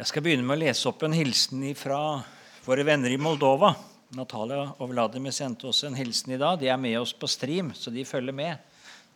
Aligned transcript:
Jeg 0.00 0.08
skal 0.08 0.22
begynne 0.24 0.46
med 0.48 0.56
å 0.56 0.60
lese 0.62 0.88
opp 0.88 1.02
en 1.04 1.12
hilsen 1.12 1.60
fra 1.76 1.98
våre 2.64 2.86
venner 2.88 3.12
i 3.12 3.18
Moldova. 3.20 3.74
Natalia 4.16 4.62
og 4.80 4.94
Vladimir 4.94 5.34
sendte 5.36 5.68
oss 5.68 5.82
en 5.84 5.98
hilsen 5.98 6.32
i 6.32 6.38
dag. 6.40 6.54
De 6.56 6.70
er 6.72 6.78
med 6.80 6.96
oss 7.02 7.12
på 7.12 7.28
stream, 7.28 7.68
så 7.76 7.92
de 7.92 8.06
følger 8.08 8.32
med. 8.32 8.62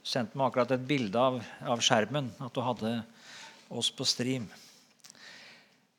Du 0.04 0.10
Sendte 0.12 0.36
meg 0.36 0.50
akkurat 0.50 0.74
et 0.76 0.84
bilde 0.84 1.16
av, 1.16 1.38
av 1.72 1.80
skjermen, 1.80 2.28
at 2.36 2.52
du 2.52 2.60
hadde 2.60 2.92
oss 3.72 3.88
på 3.96 4.04
stream. 4.04 4.44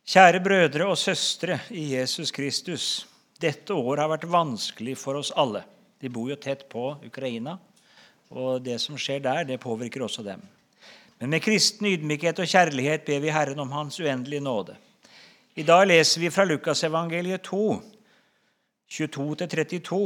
Kjære 0.05 0.44
brødre 0.46 0.92
og 0.92 1.02
søstre 1.02 1.58
i 1.74 1.88
Jesus 1.96 2.29
Kristus. 2.36 2.90
Dette 3.42 3.74
året 3.74 4.04
har 4.04 4.13
vært 4.13 4.29
vanskelig 4.38 4.99
for 5.02 5.17
oss 5.17 5.33
alle. 5.33 5.63
De 5.97 6.13
bor 6.13 6.29
jo 6.29 6.38
tett 6.38 6.67
på 6.70 6.92
Ukraina, 7.10 7.58
og 8.29 8.62
det 8.70 8.78
som 8.86 9.02
skjer 9.02 9.26
der, 9.26 9.49
det 9.49 9.63
påvirker 9.65 10.06
også 10.06 10.29
dem. 10.29 10.46
Men 11.19 11.31
med 11.31 11.43
kristen 11.43 11.87
ydmykhet 11.87 12.39
og 12.43 12.49
kjærlighet 12.49 13.05
ber 13.07 13.21
vi 13.23 13.31
Herren 13.31 13.59
om 13.63 13.71
Hans 13.71 13.99
uendelige 13.99 14.43
nåde. 14.43 14.75
I 15.55 15.63
dag 15.63 15.85
leser 15.87 16.20
vi 16.21 16.31
fra 16.33 16.43
Lukasevangeliet 16.43 17.45
2, 17.47 17.59
22-32, 18.91 19.99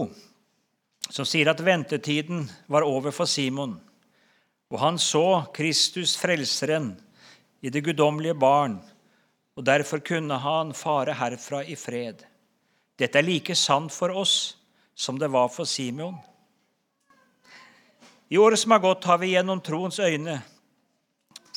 som 1.09 1.25
sier 1.25 1.49
at 1.49 1.63
ventetiden 1.65 2.43
var 2.69 2.85
over 2.85 3.11
for 3.15 3.25
Simon. 3.25 3.79
Og 4.69 4.77
han 4.79 4.99
så 5.01 5.49
Kristus, 5.55 6.13
Frelseren, 6.21 6.93
i 7.61 7.73
det 7.73 7.81
guddommelige 7.83 8.37
barn, 8.37 8.77
og 9.57 9.65
derfor 9.65 9.99
kunne 10.05 10.37
han 10.39 10.75
fare 10.77 11.17
herfra 11.17 11.63
i 11.65 11.75
fred. 11.75 12.21
Dette 12.99 13.19
er 13.19 13.25
like 13.25 13.55
sant 13.57 13.91
for 13.91 14.13
oss 14.13 14.35
som 14.95 15.17
det 15.19 15.31
var 15.33 15.49
for 15.49 15.65
Simon. 15.65 16.15
I 18.29 18.37
året 18.37 18.61
som 18.61 18.71
har 18.71 18.85
gått, 18.85 19.09
har 19.09 19.17
vi 19.17 19.33
gjennom 19.33 19.59
troens 19.65 19.99
øyne 19.99 20.37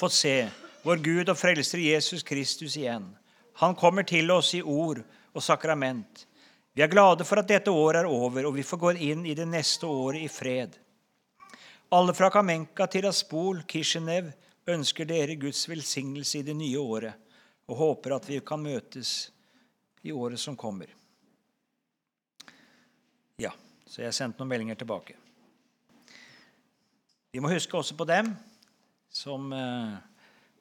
fått 0.01 0.16
se 0.16 0.37
vår 0.82 1.02
Gud 1.02 1.30
og 1.30 1.38
frelser 1.38 1.82
Jesus 1.82 2.23
Kristus 2.27 2.77
igjen. 2.77 3.06
Han 3.62 3.74
kommer 3.78 4.02
til 4.09 4.30
oss 4.30 4.55
i 4.55 4.62
ord 4.62 5.02
og 5.32 5.42
sakrament. 5.45 6.27
Vi 6.73 6.82
er 6.82 6.90
glade 6.90 7.24
for 7.29 7.43
at 7.43 7.51
dette 7.51 7.71
året 7.71 8.02
er 8.02 8.09
over, 8.09 8.46
og 8.49 8.57
vi 8.57 8.65
får 8.65 8.80
gå 8.80 8.93
inn 9.10 9.26
i 9.29 9.37
det 9.37 9.46
neste 9.49 9.87
året 9.87 10.24
i 10.24 10.30
fred. 10.32 10.79
Alle 11.93 12.15
fra 12.16 12.30
Kamenka 12.32 12.87
til 12.88 13.07
Aspol, 13.07 13.60
Kishinev, 13.68 14.30
ønsker 14.73 15.04
dere 15.04 15.37
Guds 15.37 15.66
velsignelse 15.68 16.38
i 16.38 16.46
det 16.46 16.54
nye 16.56 16.79
året 16.80 17.18
og 17.68 17.79
håper 17.79 18.15
at 18.16 18.29
vi 18.29 18.38
kan 18.46 18.62
møtes 18.62 19.32
i 20.02 20.12
året 20.12 20.40
som 20.40 20.56
kommer. 20.59 20.90
Ja, 23.38 23.52
så 23.87 24.04
jeg 24.04 24.15
sendte 24.16 24.40
noen 24.40 24.51
meldinger 24.51 24.79
tilbake. 24.79 25.16
Vi 27.32 27.40
må 27.40 27.51
huske 27.52 27.77
også 27.79 27.96
på 27.99 28.06
dem 28.09 28.32
som 29.13 29.52
eh, 29.52 29.96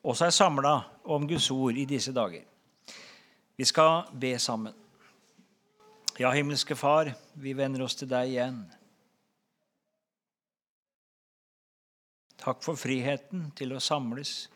også 0.03 0.27
er 0.27 0.35
samla 0.35 0.73
om 1.03 1.27
Guds 1.27 1.47
ord 1.51 1.77
i 1.79 1.87
disse 1.87 2.11
dager. 2.13 2.43
Vi 3.55 3.65
skal 3.65 4.09
be 4.11 4.35
sammen. 4.39 4.75
Ja, 6.19 6.31
himmelske 6.35 6.75
Far, 6.75 7.13
vi 7.33 7.53
vender 7.55 7.85
oss 7.85 7.95
til 7.95 8.09
deg 8.11 8.33
igjen. 8.33 8.59
Takk 12.41 12.63
for 12.65 12.77
friheten 12.79 13.51
til 13.55 13.71
å 13.75 13.81
samles. 13.81 14.49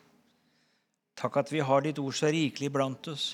Takk 1.16 1.40
at 1.40 1.52
vi 1.54 1.62
har 1.64 1.84
ditt 1.84 2.00
ord 2.02 2.16
så 2.18 2.28
rikelig 2.34 2.72
blant 2.74 3.08
oss. 3.08 3.26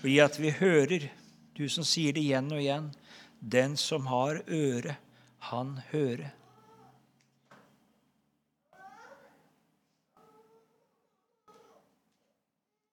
Og 0.00 0.08
gi 0.08 0.20
at 0.22 0.38
vi 0.40 0.54
hører, 0.54 1.10
du 1.52 1.66
som 1.68 1.84
sier 1.84 2.14
det 2.16 2.24
igjen 2.24 2.48
og 2.54 2.62
igjen, 2.62 2.92
den 3.42 3.76
som 3.76 4.06
har 4.08 4.40
øre, 4.46 4.96
han 5.50 5.80
hører. 5.90 6.30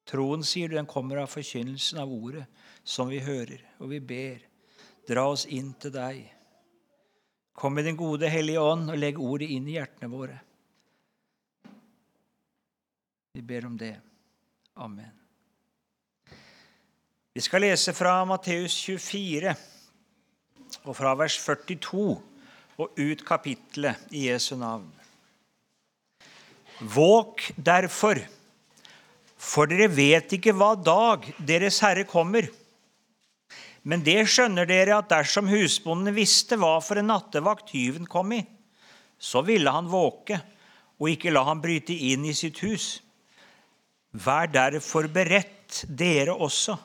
Troen, 0.09 0.41
sier 0.43 0.71
du, 0.71 0.75
den 0.75 0.89
kommer 0.89 1.21
av 1.21 1.29
forkynnelsen 1.29 1.99
av 2.01 2.09
ordet 2.09 2.47
som 2.83 3.11
vi 3.11 3.19
hører, 3.21 3.61
og 3.77 3.91
vi 3.91 3.99
ber. 4.01 4.41
Dra 5.09 5.27
oss 5.29 5.45
inn 5.45 5.71
til 5.81 5.93
deg. 5.93 6.23
Kom 7.53 7.75
med 7.75 7.85
din 7.85 7.97
gode 7.99 8.29
Hellige 8.31 8.61
Ånd 8.61 8.89
og 8.89 8.97
legg 8.97 9.19
ordet 9.21 9.49
inn 9.53 9.67
i 9.69 9.75
hjertene 9.77 10.09
våre. 10.09 10.37
Vi 13.33 13.41
ber 13.45 13.67
om 13.67 13.77
det. 13.77 13.93
Amen. 14.81 15.11
Vi 17.33 17.43
skal 17.45 17.61
lese 17.67 17.93
fra 17.93 18.17
Matteus 18.25 18.73
24 18.87 19.53
og 20.85 20.95
fra 20.97 21.13
vers 21.19 21.37
42 21.43 22.01
og 22.79 22.97
ut 22.97 23.21
kapittelet 23.27 24.09
i 24.15 24.25
Jesu 24.29 24.55
navn. 24.57 24.89
Våk 26.79 27.51
derfor 27.55 28.21
for 29.39 29.71
dere 29.71 29.87
vet 29.91 30.35
ikke 30.35 30.53
hva 30.57 30.73
dag 30.75 31.23
Deres 31.39 31.79
Herre 31.83 32.03
kommer. 32.07 32.49
Men 33.87 34.03
det 34.03 34.25
skjønner 34.27 34.67
dere 34.67 34.97
at 34.99 35.09
dersom 35.11 35.47
husbonden 35.49 36.13
visste 36.15 36.59
hva 36.59 36.75
for 36.83 36.99
en 36.99 37.07
nattevakt 37.13 37.71
tyven 37.71 38.07
kom 38.09 38.33
i, 38.35 38.41
så 39.19 39.41
ville 39.47 39.71
han 39.71 39.87
våke 39.89 40.39
og 40.99 41.07
ikke 41.13 41.31
la 41.31 41.45
ham 41.47 41.61
bryte 41.63 41.95
inn 41.95 42.27
i 42.27 42.35
sitt 42.35 42.59
hus. 42.65 42.97
Vær 44.11 44.51
derfor 44.51 45.07
beredt, 45.13 45.85
dere 45.85 46.33
også, 46.33 46.75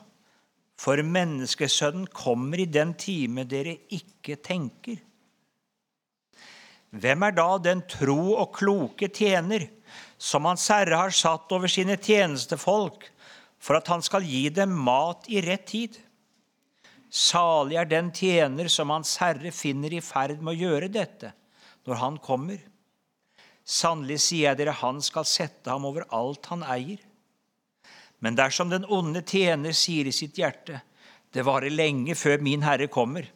for 0.77 1.01
menneskesønnen 1.01 2.05
kommer 2.13 2.61
i 2.61 2.67
den 2.69 2.93
time 2.99 3.47
dere 3.49 3.73
ikke 3.95 4.37
tenker. 4.45 4.99
Hvem 6.95 7.25
er 7.27 7.35
da 7.35 7.47
den 7.59 7.81
tro 7.91 8.35
og 8.37 8.53
kloke 8.55 9.09
tjener 9.11 9.65
som 10.17 10.45
Hans 10.47 10.67
Herre 10.71 10.97
har 10.99 11.13
satt 11.13 11.51
over 11.55 11.71
sine 11.71 11.97
tjenestefolk, 11.97 13.09
for 13.59 13.79
at 13.79 13.87
han 13.89 14.03
skal 14.05 14.25
gi 14.27 14.47
dem 14.53 14.75
mat 14.85 15.27
i 15.31 15.41
rett 15.43 15.65
tid. 15.67 15.97
Salig 17.09 17.77
er 17.79 17.89
den 17.89 18.11
tjener 18.13 18.69
som 18.71 18.91
Hans 18.93 19.15
Herre 19.21 19.51
finner 19.55 19.93
i 19.93 20.03
ferd 20.03 20.41
med 20.41 20.53
å 20.55 20.59
gjøre 20.67 20.91
dette 20.91 21.31
når 21.85 22.01
han 22.01 22.17
kommer. 22.21 22.59
Sannelig 23.65 24.19
sier 24.25 24.51
jeg 24.51 24.59
dere, 24.59 24.75
han 24.77 25.01
skal 25.01 25.25
sette 25.25 25.71
ham 25.71 25.87
over 25.89 26.05
alt 26.13 26.51
han 26.51 26.65
eier. 26.67 26.99
Men 28.21 28.37
dersom 28.37 28.69
den 28.71 28.85
onde 28.85 29.23
tjener 29.25 29.73
sier 29.75 30.07
i 30.09 30.13
sitt 30.15 30.37
hjerte, 30.37 30.81
det 31.33 31.43
varer 31.45 31.73
lenge 31.73 32.15
før 32.15 32.43
min 32.45 32.63
Herre 32.63 32.87
kommer, 32.91 33.27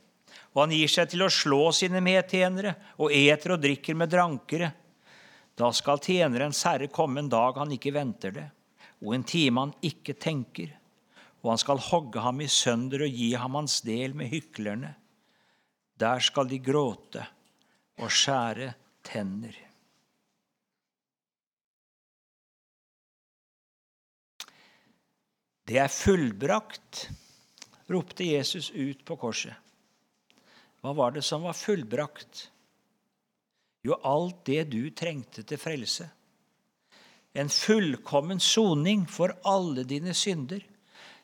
og 0.54 0.64
han 0.64 0.74
gir 0.74 0.90
seg 0.90 1.12
til 1.12 1.26
å 1.26 1.34
slå 1.34 1.70
sine 1.76 2.02
medtjenere 2.02 2.74
og 2.98 3.14
eter 3.14 3.56
og 3.56 3.64
drikker 3.64 3.98
med 3.98 4.12
drankere, 4.14 4.72
da 5.60 5.74
skal 5.76 6.00
tjenerens 6.00 6.62
herre 6.64 6.88
komme 6.88 7.20
en 7.20 7.30
dag 7.32 7.58
han 7.60 7.72
ikke 7.76 7.92
venter 7.92 8.32
det, 8.32 8.46
og 9.04 9.16
en 9.16 9.26
time 9.28 9.66
han 9.66 9.74
ikke 9.84 10.16
tenker, 10.16 10.72
og 11.44 11.54
han 11.54 11.60
skal 11.60 11.82
hogge 11.90 12.24
ham 12.24 12.40
i 12.40 12.48
sønder 12.52 13.04
og 13.04 13.18
gi 13.22 13.34
ham 13.36 13.58
hans 13.60 13.82
del 13.84 14.16
med 14.16 14.32
hyklerne. 14.32 14.94
Der 16.00 16.24
skal 16.24 16.48
de 16.48 16.62
gråte 16.64 17.26
og 18.00 18.12
skjære 18.12 18.72
tenner. 19.04 19.58
Det 25.68 25.78
er 25.78 25.92
fullbrakt, 25.92 27.10
ropte 27.92 28.26
Jesus 28.26 28.72
ut 28.72 29.04
på 29.06 29.20
korset. 29.20 29.54
Hva 30.80 30.96
var 30.96 31.12
det 31.14 31.26
som 31.28 31.44
var 31.44 31.54
fullbrakt? 31.54 32.48
Jo, 33.86 33.96
alt 34.04 34.44
det 34.50 34.66
du 34.74 34.90
trengte 34.92 35.44
til 35.48 35.60
frelse. 35.60 36.10
En 37.38 37.50
fullkommen 37.50 38.42
soning 38.42 39.06
for 39.10 39.36
alle 39.48 39.86
dine 39.88 40.14
synder. 40.14 40.64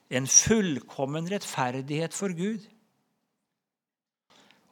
En 0.10 0.28
fullkommen 0.30 1.28
rettferdighet 1.32 2.14
for 2.14 2.36
Gud. 2.38 2.64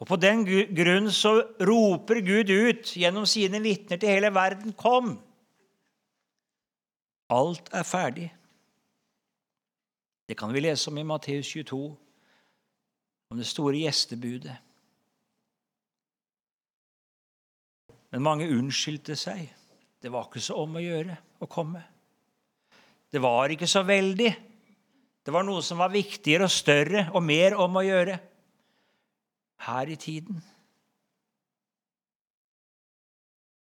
Og 0.03 0.07
På 0.07 0.17
den 0.19 0.43
grunn 0.75 1.09
så 1.15 1.37
roper 1.63 2.19
Gud 2.25 2.49
ut 2.51 2.95
gjennom 2.99 3.25
sine 3.29 3.61
vitner 3.63 3.99
til 3.99 4.11
hele 4.11 4.33
verden 4.35 4.73
Kom! 4.75 5.15
Alt 7.31 7.69
er 7.73 7.85
ferdig. 7.87 8.27
Det 10.27 10.35
kan 10.37 10.53
vi 10.53 10.59
lese 10.59 10.91
om 10.91 10.97
i 10.97 11.05
Matteus 11.07 11.47
22, 11.49 11.79
om 13.31 13.39
det 13.39 13.47
store 13.47 13.79
gjestebudet. 13.79 14.53
Men 18.13 18.21
mange 18.21 18.45
unnskyldte 18.53 19.17
seg. 19.17 19.47
Det 19.97 20.11
var 20.13 20.27
ikke 20.27 20.43
så 20.43 20.59
om 20.61 20.77
å 20.77 20.83
gjøre 20.83 21.15
å 21.41 21.49
komme. 21.49 21.81
Det 23.09 23.21
var 23.21 23.49
ikke 23.53 23.69
så 23.69 23.81
veldig. 23.87 24.29
Det 25.23 25.33
var 25.33 25.45
noe 25.47 25.63
som 25.65 25.79
var 25.81 25.89
viktigere 25.93 26.45
og 26.45 26.53
større 26.53 27.07
og 27.15 27.23
mer 27.25 27.55
om 27.57 27.79
å 27.79 27.85
gjøre 27.85 28.17
her 29.65 29.89
i 29.89 29.97
tiden. 29.97 30.41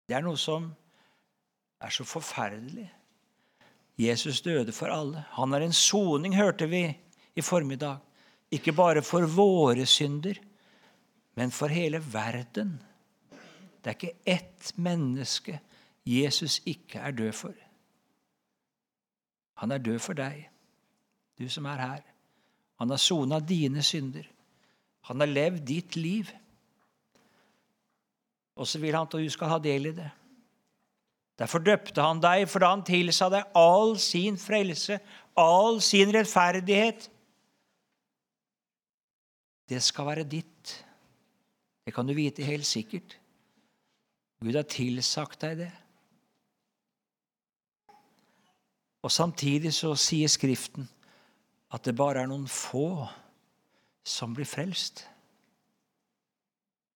Det 0.05 0.17
er 0.17 0.25
noe 0.25 0.37
som 0.37 0.67
er 1.81 1.93
så 1.93 2.05
forferdelig. 2.07 2.87
Jesus 3.95 4.41
døde 4.43 4.73
for 4.75 4.91
alle. 4.91 5.23
Han 5.37 5.55
er 5.55 5.63
en 5.63 5.75
soning, 5.75 6.35
hørte 6.35 6.67
vi 6.67 6.83
i 7.35 7.45
formiddag. 7.45 8.01
Ikke 8.51 8.75
bare 8.75 9.03
for 9.05 9.25
våre 9.31 9.85
synder, 9.89 10.37
men 11.39 11.53
for 11.55 11.71
hele 11.71 12.01
verden. 12.03 12.75
Det 13.85 13.91
er 13.91 13.97
ikke 13.99 14.17
ett 14.25 14.71
menneske 14.81 15.59
Jesus 16.05 16.57
ikke 16.65 16.99
er 17.05 17.11
død 17.11 17.31
for. 17.37 17.53
Han 19.61 19.71
er 19.71 19.77
død 19.77 19.99
for 20.01 20.17
deg, 20.17 20.47
du 21.37 21.45
som 21.49 21.65
er 21.69 21.81
her. 21.81 22.01
Han 22.81 22.89
har 22.89 22.97
sona 22.97 23.39
dine 23.39 23.83
synder. 23.85 24.25
Han 25.05 25.21
har 25.21 25.29
levd 25.29 25.61
ditt 25.67 25.95
liv. 25.95 26.29
Og 28.57 28.67
så 28.67 28.81
vil 28.81 28.95
han 28.95 29.05
at 29.05 29.13
du 29.13 29.29
skal 29.29 29.53
ha 29.53 29.59
del 29.61 29.91
i 29.91 29.95
det. 29.95 30.09
Derfor 31.37 31.61
døpte 31.61 32.01
han 32.01 32.21
deg, 32.23 32.47
for 32.49 32.63
da 32.63 32.71
han 32.71 32.83
tilsa 32.87 33.29
deg 33.29 33.53
all 33.59 33.97
sin 33.99 34.37
frelse, 34.39 34.97
all 35.37 35.81
sin 35.83 36.13
rettferdighet. 36.15 37.09
Det 39.69 39.81
skal 39.83 40.09
være 40.09 40.27
ditt. 40.31 40.73
Det 41.85 41.93
kan 41.93 42.07
du 42.07 42.15
vite 42.17 42.43
helt 42.43 42.65
sikkert. 42.65 43.19
Gud 44.43 44.55
har 44.57 44.67
tilsagt 44.69 45.41
deg 45.45 45.63
det. 45.63 45.71
Og 49.05 49.13
Samtidig 49.13 49.71
så 49.77 49.93
sier 49.99 50.31
Skriften 50.31 50.87
at 51.75 51.85
det 51.85 51.95
bare 51.97 52.23
er 52.23 52.29
noen 52.29 52.47
få 52.49 53.05
som 54.05 54.33
blir 54.33 54.47
frelst. 54.49 55.03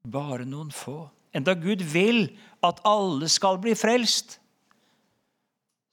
Bare 0.09 0.45
noen 0.47 0.71
få. 0.73 1.03
Enda 1.35 1.53
Gud 1.57 1.83
vil 1.85 2.25
at 2.65 2.81
alle 2.87 3.29
skal 3.29 3.59
bli 3.61 3.75
frelst, 3.77 4.39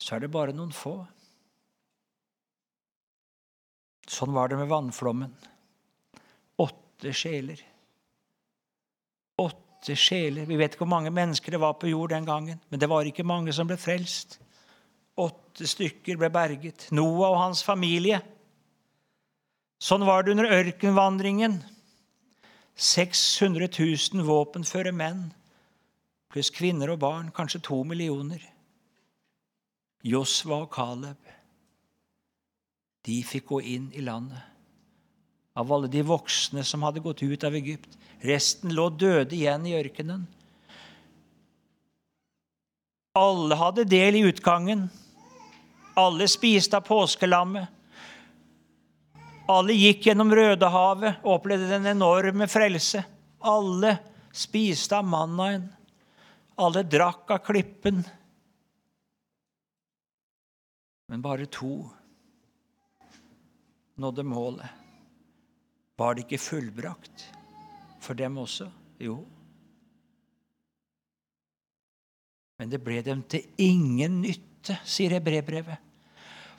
så 0.00 0.16
er 0.16 0.24
det 0.24 0.32
bare 0.32 0.54
noen 0.56 0.72
få. 0.76 0.98
Sånn 4.06 4.32
var 4.36 4.48
det 4.48 4.60
med 4.60 4.70
vannflommen. 4.70 5.32
Åtte 6.62 7.12
sjeler. 7.16 7.60
Åtte 9.86 9.94
sjeler. 10.02 10.48
Vi 10.50 10.56
vet 10.58 10.72
ikke 10.74 10.82
hvor 10.82 10.96
mange 10.96 11.12
mennesker 11.14 11.54
det 11.54 11.60
var 11.62 11.76
på 11.78 11.86
jord 11.86 12.10
den 12.10 12.24
gangen, 12.26 12.58
men 12.68 12.80
det 12.82 12.88
var 12.90 13.06
ikke 13.06 13.22
mange 13.22 13.52
som 13.54 13.68
ble 13.68 13.76
frelst. 13.78 14.40
Åtte 15.14 15.62
stykker 15.62 16.18
ble 16.18 16.26
berget. 16.34 16.88
Noah 16.90 17.30
og 17.30 17.38
hans 17.38 17.62
familie. 17.62 18.18
Sånn 19.78 20.02
var 20.02 20.26
det 20.26 20.34
under 20.34 20.50
ørkenvandringen. 20.50 21.60
600 22.74 23.70
000 23.78 24.26
våpenføre 24.26 24.90
menn 24.90 25.28
pluss 26.34 26.50
kvinner 26.50 26.90
og 26.90 26.98
barn, 27.06 27.30
kanskje 27.30 27.62
to 27.70 27.78
millioner. 27.86 28.42
Josva 30.02 30.64
og 30.66 30.74
Caleb, 30.74 31.30
de 33.06 33.22
fikk 33.22 33.52
gå 33.54 33.62
inn 33.62 33.86
i 33.94 34.02
landet. 34.02 34.55
Av 35.56 35.72
alle 35.72 35.88
de 35.88 36.02
voksne 36.04 36.64
som 36.64 36.84
hadde 36.84 37.00
gått 37.00 37.22
ut 37.24 37.44
av 37.44 37.54
Egypt. 37.56 37.96
Resten 38.20 38.74
lå 38.76 38.90
døde 38.92 39.36
igjen 39.36 39.64
i 39.68 39.74
ørkenen. 39.78 40.26
Alle 43.16 43.56
hadde 43.56 43.86
del 43.88 44.18
i 44.18 44.26
utgangen. 44.28 44.88
Alle 45.96 46.28
spiste 46.28 46.76
av 46.76 46.84
påskelammet. 46.84 47.72
Alle 49.48 49.76
gikk 49.78 50.08
gjennom 50.08 50.32
Rødehavet 50.34 51.22
og 51.22 51.38
opplevde 51.38 51.70
den 51.70 51.86
enorme 51.94 52.48
frelse. 52.50 53.04
Alle 53.40 53.94
spiste 54.34 54.98
av 54.98 55.06
mannaen. 55.08 55.68
Alle 56.60 56.82
drakk 56.84 57.30
av 57.30 57.44
klippen. 57.46 58.02
Men 61.08 61.22
bare 61.22 61.46
to 61.46 61.86
nådde 63.96 64.24
målet. 64.26 64.85
Var 65.96 66.14
det 66.14 66.26
ikke 66.26 66.42
fullbrakt 66.42 67.24
for 68.04 68.18
dem 68.18 68.36
også? 68.38 68.68
Jo. 69.00 69.16
Men 72.60 72.72
det 72.72 72.82
ble 72.84 73.00
dem 73.04 73.22
til 73.28 73.44
ingen 73.60 74.20
nytte, 74.24 74.78
sier 74.84 75.16
Hebrebrevet 75.16 75.82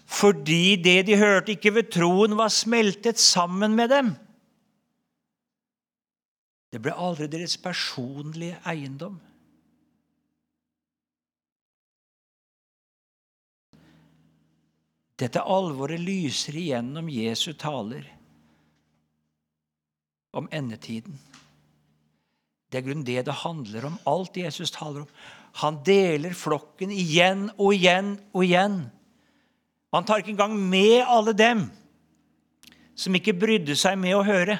fordi 0.07 0.77
det 0.79 1.01
de 1.09 1.17
hørte, 1.19 1.51
ikke 1.57 1.73
ved 1.75 1.89
troen 1.91 2.37
var 2.39 2.47
smeltet 2.47 3.19
sammen 3.19 3.75
med 3.75 3.91
dem. 3.91 4.13
Det 6.71 6.79
ble 6.83 6.93
aldri 6.95 7.27
deres 7.31 7.57
personlige 7.59 8.55
eiendom. 8.67 9.17
Dette 15.17 15.41
alvoret 15.41 15.99
lyser 15.99 16.55
igjennom 16.55 17.09
Jesu 17.11 17.51
taler 17.57 18.05
om 20.37 20.49
endetiden. 20.53 21.17
Det 22.67 22.79
er 22.79 22.85
grunn 22.85 23.05
det 23.07 23.23
det 23.25 23.41
handler 23.43 23.87
om. 23.87 23.97
Alt 24.09 24.37
Jesus 24.37 24.71
taler 24.75 25.05
om. 25.05 25.11
Han 25.63 25.79
deler 25.87 26.35
flokken 26.37 26.91
igjen 26.93 27.47
og 27.55 27.73
igjen 27.73 28.17
og 28.33 28.43
igjen. 28.45 28.81
Han 29.95 30.05
tar 30.05 30.21
ikke 30.21 30.35
engang 30.35 30.57
med 30.57 31.05
alle 31.07 31.33
dem 31.33 31.67
som 32.97 33.15
ikke 33.15 33.37
brydde 33.37 33.77
seg 33.77 33.95
med 34.01 34.17
å 34.17 34.25
høre. 34.27 34.57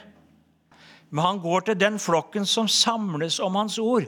Men 1.10 1.24
han 1.24 1.42
går 1.44 1.68
til 1.68 1.80
den 1.80 2.00
flokken 2.00 2.48
som 2.48 2.68
samles 2.68 3.40
om 3.44 3.56
hans 3.60 3.78
ord, 3.80 4.08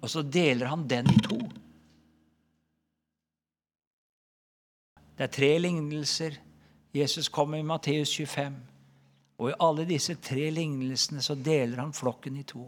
og 0.00 0.10
så 0.10 0.22
deler 0.22 0.68
han 0.72 0.86
den 0.88 1.08
i 1.12 1.20
to. 1.24 1.38
Det 5.18 5.26
er 5.26 5.32
tre 5.34 5.50
lignelser 5.58 6.36
Jesus 6.94 7.28
kommer 7.28 7.58
i 7.58 7.66
Matteus 7.66 8.12
25. 8.14 8.54
Og 9.38 9.52
i 9.52 9.58
alle 9.62 9.86
disse 9.86 10.16
tre 10.22 10.48
lignelsene 10.50 11.22
så 11.22 11.36
deler 11.38 11.78
han 11.82 11.94
flokken 11.94 12.40
i 12.40 12.46
to. 12.46 12.64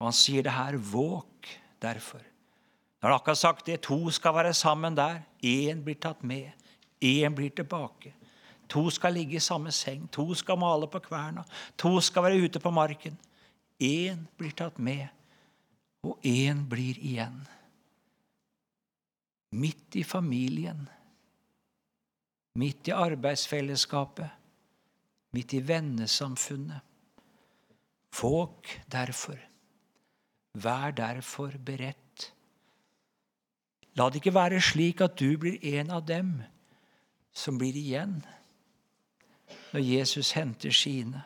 Og 0.00 0.06
han 0.06 0.16
sier 0.16 0.46
det 0.46 0.54
her 0.54 0.78
våk 0.78 1.50
derfor. 1.82 2.22
Når 3.00 3.08
han 3.08 3.16
akkurat 3.18 3.40
sagt 3.40 3.66
det, 3.66 3.80
to 3.82 3.98
skal 4.14 4.34
være 4.36 4.54
sammen 4.54 4.96
der. 4.96 5.22
Én 5.42 5.82
blir 5.84 5.98
tatt 6.00 6.22
med, 6.22 6.52
én 7.00 7.34
blir 7.34 7.50
tilbake. 7.50 8.14
To 8.70 8.86
skal 8.90 9.16
ligge 9.16 9.36
i 9.36 9.42
samme 9.42 9.72
seng, 9.74 10.06
to 10.12 10.28
skal 10.34 10.58
male 10.60 10.86
på 10.86 11.00
kverna, 11.02 11.42
to 11.76 11.98
skal 12.00 12.22
være 12.22 12.44
ute 12.44 12.60
på 12.62 12.70
marken. 12.70 13.16
Én 13.80 14.26
blir 14.38 14.52
tatt 14.54 14.78
med, 14.78 15.08
og 16.04 16.20
én 16.22 16.62
blir 16.68 17.00
igjen. 17.00 17.40
Midt 19.50 19.96
i 19.98 20.04
familien, 20.06 20.86
midt 22.60 22.90
i 22.90 22.94
arbeidsfellesskapet, 22.96 24.28
midt 25.36 25.54
i 25.56 25.62
vennesamfunnet. 25.64 26.86
Våg 28.20 28.68
derfor, 28.90 29.38
vær 30.60 30.92
derfor 30.96 31.54
beredt 31.64 32.32
La 33.98 34.06
det 34.08 34.20
ikke 34.20 34.34
være 34.34 34.60
slik 34.62 35.00
at 35.04 35.18
du 35.18 35.34
blir 35.40 35.58
en 35.76 35.90
av 35.90 36.04
dem 36.06 36.36
som 37.34 37.58
blir 37.58 37.76
igjen 37.76 38.20
når 39.72 39.82
Jesus 39.82 40.32
henter 40.36 40.74
sine. 40.74 41.22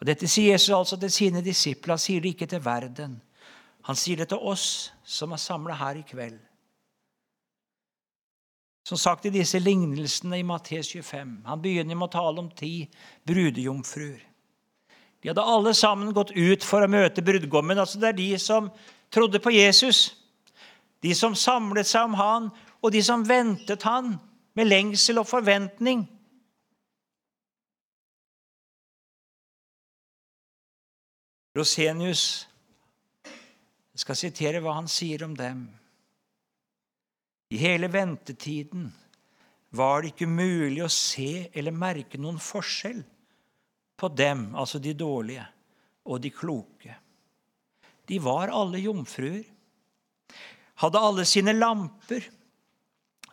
Og 0.00 0.06
Dette 0.06 0.28
sier 0.30 0.54
Jesus 0.54 0.74
altså 0.74 0.96
til 0.96 1.12
sine 1.12 1.42
disipler. 1.44 1.96
Han 1.96 2.02
sier 2.02 2.22
det 2.22 2.34
ikke 2.34 2.48
til 2.48 2.62
verden. 2.64 3.18
Han 3.84 3.98
sier 3.98 4.22
det 4.22 4.30
til 4.30 4.38
oss 4.38 4.92
som 5.04 5.34
er 5.34 5.42
samla 5.42 5.76
her 5.76 6.00
i 6.00 6.06
kveld. 6.06 6.38
Som 8.86 8.98
sagt 8.98 9.26
i 9.28 9.32
disse 9.34 9.58
lignelsene 9.60 10.38
i 10.40 10.46
Mattes 10.46 10.88
25. 10.88 11.34
Han 11.46 11.62
begynner 11.62 11.94
med 11.94 12.08
å 12.08 12.14
tale 12.14 12.40
om 12.40 12.48
ti 12.50 12.88
brudejomfruer. 13.28 14.22
De 15.20 15.28
hadde 15.28 15.44
alle 15.44 15.74
sammen 15.76 16.14
gått 16.16 16.32
ut 16.32 16.64
for 16.64 16.80
å 16.80 16.88
møte 16.88 17.22
brudgommen. 17.22 17.78
altså 17.78 18.00
Det 18.00 18.08
er 18.08 18.16
de 18.16 18.30
som 18.40 18.70
trodde 19.12 19.38
på 19.42 19.52
Jesus 19.52 20.20
de 21.00 21.14
som 21.16 21.36
samlet 21.36 21.88
seg 21.88 22.10
om 22.10 22.16
han, 22.18 22.48
og 22.80 22.92
de 22.92 23.02
som 23.04 23.24
ventet 23.24 23.84
han 23.88 24.14
med 24.56 24.68
lengsel 24.68 25.20
og 25.20 25.28
forventning. 25.28 26.04
Rosenius 31.56 32.46
jeg 33.90 34.04
skal 34.04 34.16
sitere 34.16 34.60
hva 34.64 34.78
han 34.78 34.86
sier 34.88 35.24
om 35.26 35.34
dem. 35.36 35.64
I 37.50 37.58
hele 37.58 37.90
ventetiden 37.90 38.88
var 39.74 40.02
det 40.02 40.12
ikke 40.14 40.30
mulig 40.30 40.82
å 40.84 40.90
se 40.90 41.48
eller 41.52 41.74
merke 41.74 42.18
noen 42.18 42.38
forskjell 42.42 43.02
på 44.00 44.10
dem, 44.16 44.50
altså 44.56 44.80
de 44.82 44.94
dårlige, 44.96 45.44
og 46.06 46.22
de 46.22 46.30
kloke. 46.34 46.94
De 48.06 48.18
var 48.22 48.50
alle 48.54 48.80
jomfruer 48.82 49.44
hadde 50.80 51.00
alle 51.00 51.26
sine 51.28 51.52
lamper, 51.52 52.24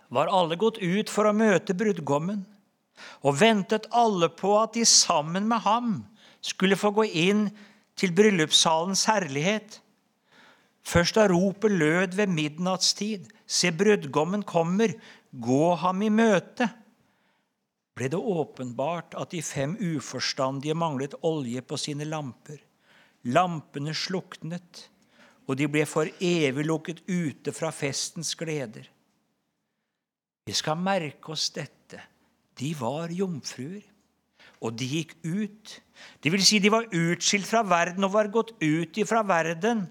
var 0.08 0.32
alle 0.32 0.58
gått 0.60 0.80
ut 0.84 1.12
for 1.12 1.28
å 1.28 1.36
møte 1.36 1.76
brudgommen, 1.78 2.44
og 3.24 3.40
ventet 3.40 3.88
alle 3.96 4.30
på 4.34 4.56
at 4.60 4.76
de 4.76 4.84
sammen 4.88 5.48
med 5.48 5.64
ham 5.64 5.92
skulle 6.44 6.80
få 6.80 6.92
gå 6.96 7.06
inn 7.08 7.48
til 7.98 8.14
bryllupssalens 8.18 9.06
herlighet. 9.10 9.80
Først 10.88 11.18
da 11.18 11.28
ropet 11.28 11.74
lød 11.74 12.16
ved 12.16 12.32
midnattstid, 12.32 13.28
se 13.46 13.74
brudgommen 13.76 14.46
kommer, 14.48 14.94
gå 15.32 15.76
ham 15.82 16.04
i 16.06 16.12
møte, 16.14 16.70
ble 17.98 18.08
det 18.14 18.20
åpenbart 18.20 19.18
at 19.18 19.34
de 19.34 19.42
fem 19.44 19.74
uforstandige 19.82 20.78
manglet 20.78 21.18
olje 21.26 21.64
på 21.66 21.80
sine 21.82 22.06
lamper. 22.08 22.62
Lampene 23.28 23.92
sluknet 23.98 24.86
og 25.48 25.56
de 25.56 25.68
ble 25.72 25.86
for 25.88 26.10
evig 26.24 26.66
lukket 26.68 27.04
ute 27.08 27.54
fra 27.56 27.72
festens 27.72 28.34
gleder. 28.40 28.88
Vi 30.48 30.56
skal 30.56 30.80
merke 30.80 31.32
oss 31.34 31.50
dette. 31.56 32.02
De 32.58 32.72
var 32.76 33.12
jomfruer, 33.14 33.84
og 34.64 34.76
de 34.80 34.88
gikk 34.90 35.14
ut. 35.24 35.76
Det 36.24 36.32
vil 36.34 36.44
si, 36.44 36.60
de 36.60 36.72
var 36.74 36.88
utskilt 36.92 37.48
fra 37.48 37.64
verden 37.68 38.08
og 38.08 38.16
var 38.16 38.32
gått 38.34 38.56
ut 38.64 39.00
ifra 39.00 39.24
verden. 39.28 39.86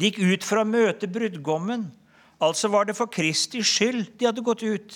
De 0.00 0.08
gikk 0.08 0.20
ut 0.24 0.44
for 0.46 0.62
å 0.62 0.68
møte 0.68 1.10
brudgommen. 1.12 1.90
Altså 2.40 2.70
var 2.72 2.86
det 2.88 2.96
for 2.96 3.12
Kristi 3.12 3.60
skyld 3.60 4.14
de 4.16 4.30
hadde 4.30 4.44
gått 4.44 4.62
ut. 4.64 4.94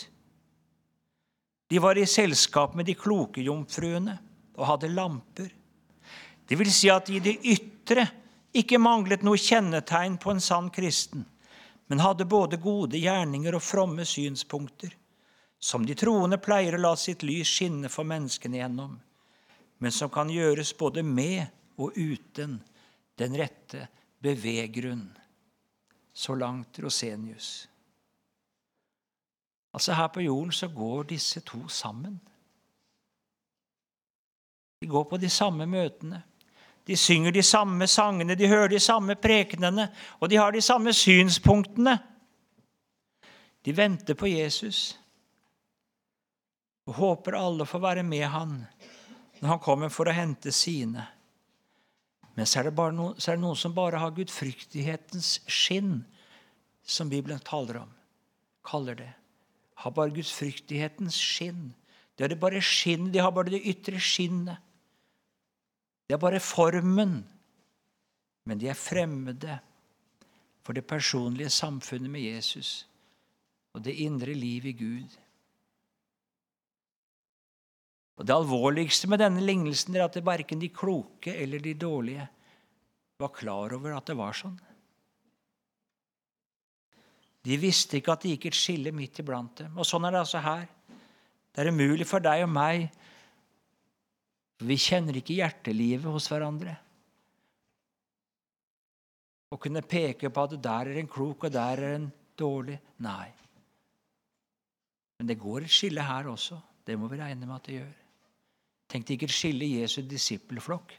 De 1.69 1.81
var 1.81 1.99
i 2.01 2.07
selskap 2.09 2.73
med 2.79 2.89
de 2.89 2.95
kloke 2.97 3.43
jomfruene 3.45 4.17
og 4.57 4.69
hadde 4.69 4.89
lamper. 4.95 5.51
Det 6.49 6.57
vil 6.57 6.71
si 6.73 6.89
at 6.93 7.11
i 7.13 7.21
det 7.21 7.37
ytre 7.45 8.07
ikke 8.57 8.81
manglet 8.81 9.25
noe 9.27 9.41
kjennetegn 9.41 10.17
på 10.23 10.33
en 10.33 10.41
sann 10.41 10.71
kristen, 10.73 11.25
men 11.91 12.01
hadde 12.01 12.29
både 12.29 12.61
gode 12.63 13.01
gjerninger 13.01 13.57
og 13.57 13.65
fromme 13.65 14.07
synspunkter, 14.09 14.93
som 15.61 15.85
de 15.85 15.97
troende 15.99 16.39
pleier 16.41 16.77
å 16.77 16.81
la 16.81 16.95
sitt 17.01 17.25
lys 17.27 17.51
skinne 17.51 17.91
for 17.93 18.09
menneskene 18.09 18.61
gjennom, 18.61 18.95
men 19.81 19.93
som 19.93 20.13
kan 20.13 20.33
gjøres 20.33 20.73
både 20.79 21.05
med 21.05 21.45
og 21.77 21.97
uten 21.99 22.61
den 23.19 23.37
rette 23.37 23.89
beveggrunn. 24.25 25.07
Så 26.14 26.35
langt 26.38 26.78
Rosenius. 26.78 27.69
Altså 29.75 29.93
Her 29.93 30.09
på 30.14 30.23
jorden 30.23 30.52
så 30.52 30.69
går 30.69 31.11
disse 31.11 31.40
to 31.40 31.69
sammen. 31.69 32.21
De 34.81 34.87
går 34.87 35.04
på 35.11 35.16
de 35.16 35.31
samme 35.31 35.66
møtene. 35.66 36.23
De 36.87 36.97
synger 36.97 37.33
de 37.33 37.43
samme 37.43 37.87
sangene, 37.87 38.35
de 38.35 38.49
hører 38.49 38.69
de 38.69 38.81
samme 38.81 39.14
prekenene, 39.16 39.88
og 40.21 40.31
de 40.31 40.37
har 40.37 40.52
de 40.52 40.61
samme 40.61 40.93
synspunktene. 40.93 41.99
De 43.64 43.76
venter 43.76 44.14
på 44.14 44.28
Jesus 44.28 44.99
og 46.85 46.95
håper 46.95 47.38
alle 47.38 47.66
får 47.66 47.81
være 47.81 48.02
med 48.04 48.26
han 48.28 48.59
når 49.40 49.49
han 49.49 49.61
kommer 49.61 49.93
for 49.93 50.09
å 50.09 50.14
hente 50.14 50.52
sine. 50.52 51.02
Men 52.35 52.49
så 52.50 52.61
er 52.61 52.69
det, 52.69 52.75
noen, 52.97 53.14
så 53.19 53.31
er 53.31 53.38
det 53.38 53.45
noen 53.45 53.59
som 53.59 53.75
bare 53.76 54.00
har 54.03 54.14
gudfryktighetens 54.17 55.37
skinn, 55.47 56.03
som 56.85 57.09
Bibelen 57.09 57.41
taler 57.47 57.79
om, 57.85 57.93
kaller 58.67 58.99
det. 58.99 59.12
Har 59.81 59.95
bare 59.95 60.12
gudfryktighetens 60.14 61.17
skinn. 61.17 61.71
Det 62.14 62.26
er 62.26 62.35
det 62.35 62.41
bare 62.43 62.61
skinn, 62.62 63.11
De 63.12 63.23
har 63.23 63.33
bare 63.35 63.55
det 63.55 63.62
ytre 63.71 64.00
skinnet. 64.03 64.59
Det 66.07 66.17
er 66.17 66.21
bare 66.21 66.43
formen. 66.43 67.23
Men 68.45 68.61
de 68.61 68.69
er 68.69 68.76
fremmede 68.76 69.59
for 70.64 70.76
det 70.76 70.87
personlige 70.87 71.53
samfunnet 71.53 72.11
med 72.11 72.26
Jesus 72.26 72.85
og 73.75 73.83
det 73.85 73.97
indre 74.05 74.35
liv 74.35 74.67
i 74.71 74.73
Gud. 74.79 75.17
Og 78.14 78.26
Det 78.26 78.35
alvorligste 78.35 79.11
med 79.11 79.18
denne 79.23 79.42
lignelsen 79.42 79.97
er 79.97 80.06
at 80.06 80.21
verken 80.23 80.61
de 80.62 80.71
kloke 80.71 81.35
eller 81.35 81.62
de 81.62 81.75
dårlige 81.75 82.28
var 83.18 83.33
klar 83.35 83.75
over 83.75 83.97
at 83.97 84.06
det 84.06 84.16
var 84.18 84.37
sånn. 84.37 84.54
De 87.44 87.56
visste 87.61 87.99
ikke 87.99 88.14
at 88.14 88.23
det 88.25 88.37
gikk 88.37 88.47
et 88.49 88.59
skille 88.59 88.92
midt 88.94 89.18
iblant 89.21 89.59
dem. 89.61 89.75
Og 89.76 89.87
sånn 89.87 90.06
er 90.06 90.14
det 90.14 90.23
altså 90.23 90.40
her. 90.44 90.68
Det 91.54 91.62
er 91.62 91.71
umulig 91.75 92.06
for 92.09 92.23
deg 92.25 92.47
og 92.47 92.54
meg 92.54 92.87
vi 94.64 94.76
kjenner 94.78 95.16
ikke 95.18 95.37
hjertelivet 95.37 96.09
hos 96.14 96.28
hverandre. 96.30 96.73
Å 99.50 99.59
kunne 99.61 99.83
peke 99.87 100.30
på 100.30 100.44
at 100.47 100.54
der 100.62 100.90
er 100.92 101.00
en 101.00 101.11
klok, 101.11 101.47
og 101.47 101.52
der 101.52 101.83
er 101.83 101.97
en 101.99 102.06
dårlig 102.38 102.78
Nei. 103.04 103.28
Men 105.18 105.28
det 105.30 105.38
går 105.42 105.66
et 105.66 105.75
skille 105.75 106.02
her 106.02 106.30
også. 106.30 106.56
Det 106.87 106.97
må 106.99 107.11
vi 107.11 107.21
regne 107.21 107.47
med 107.47 107.56
at 107.56 107.68
det 107.68 107.76
gjør. 107.76 107.92
Tenk 108.95 109.09
deg 109.09 109.25
ikke 109.25 109.35
skille 109.35 109.67
Jesu 109.67 110.05
disippelflokk. 110.07 110.93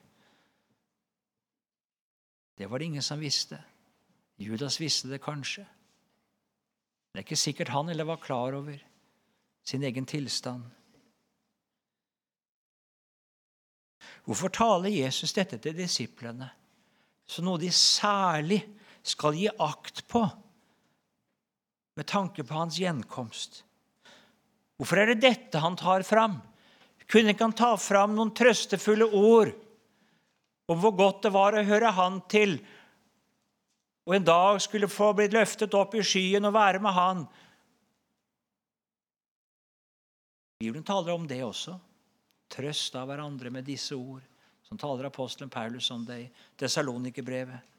Det 2.60 2.68
var 2.68 2.82
det 2.82 2.90
ingen 2.90 3.04
som 3.06 3.22
visste. 3.24 3.56
Judas 4.36 4.76
visste 4.82 5.08
det 5.08 5.22
kanskje. 5.24 5.64
Det 7.14 7.22
er 7.22 7.24
ikke 7.24 7.40
sikkert 7.40 7.72
han 7.72 7.88
eller 7.88 8.04
var 8.10 8.20
klar 8.20 8.58
over 8.58 8.82
sin 9.64 9.86
egen 9.88 10.04
tilstand. 10.04 10.66
Hvorfor 14.28 14.52
taler 14.52 14.92
Jesus 14.92 15.32
dette 15.38 15.62
til 15.64 15.78
disiplene 15.78 16.50
som 17.24 17.48
noe 17.48 17.62
de 17.62 17.70
særlig 17.72 18.60
skal 19.08 19.40
gi 19.40 19.48
akt 19.56 20.04
på 20.12 20.26
med 21.96 22.10
tanke 22.12 22.44
på 22.44 22.60
hans 22.60 22.82
gjenkomst? 22.84 23.62
Hvorfor 24.76 25.00
er 25.00 25.14
det 25.14 25.24
dette 25.24 25.64
han 25.64 25.80
tar 25.80 26.04
fram? 26.04 26.36
Kunne 27.12 27.34
ikke 27.34 27.46
han 27.46 27.58
ta 27.58 27.76
fram 27.78 28.16
noen 28.16 28.34
trøstefulle 28.36 29.08
ord 29.14 29.54
om 30.72 30.80
hvor 30.82 30.96
godt 30.98 31.28
det 31.28 31.34
var 31.36 31.54
å 31.54 31.66
høre 31.66 31.92
han 31.94 32.18
til, 32.32 32.58
og 34.06 34.16
en 34.18 34.26
dag 34.26 34.62
skulle 34.62 34.90
få 34.90 35.12
blitt 35.18 35.34
løftet 35.34 35.74
opp 35.78 35.94
i 35.98 36.04
skyen 36.06 36.46
og 36.46 36.56
være 36.56 36.82
med 36.82 36.94
han? 36.94 37.26
Bibelen 40.62 40.86
taler 40.86 41.14
om 41.14 41.26
det 41.30 41.42
også. 41.46 41.76
Trøst 42.54 42.96
av 42.98 43.10
hverandre 43.10 43.52
med 43.54 43.66
disse 43.68 43.98
ord, 43.98 44.22
som 44.66 44.78
taler 44.80 45.10
apostelen 45.10 45.50
Paulus 45.54 45.90
om 45.94 46.06
det 46.06 46.20
i 46.22 46.28
Tessalonikerbrevet. 46.62 47.74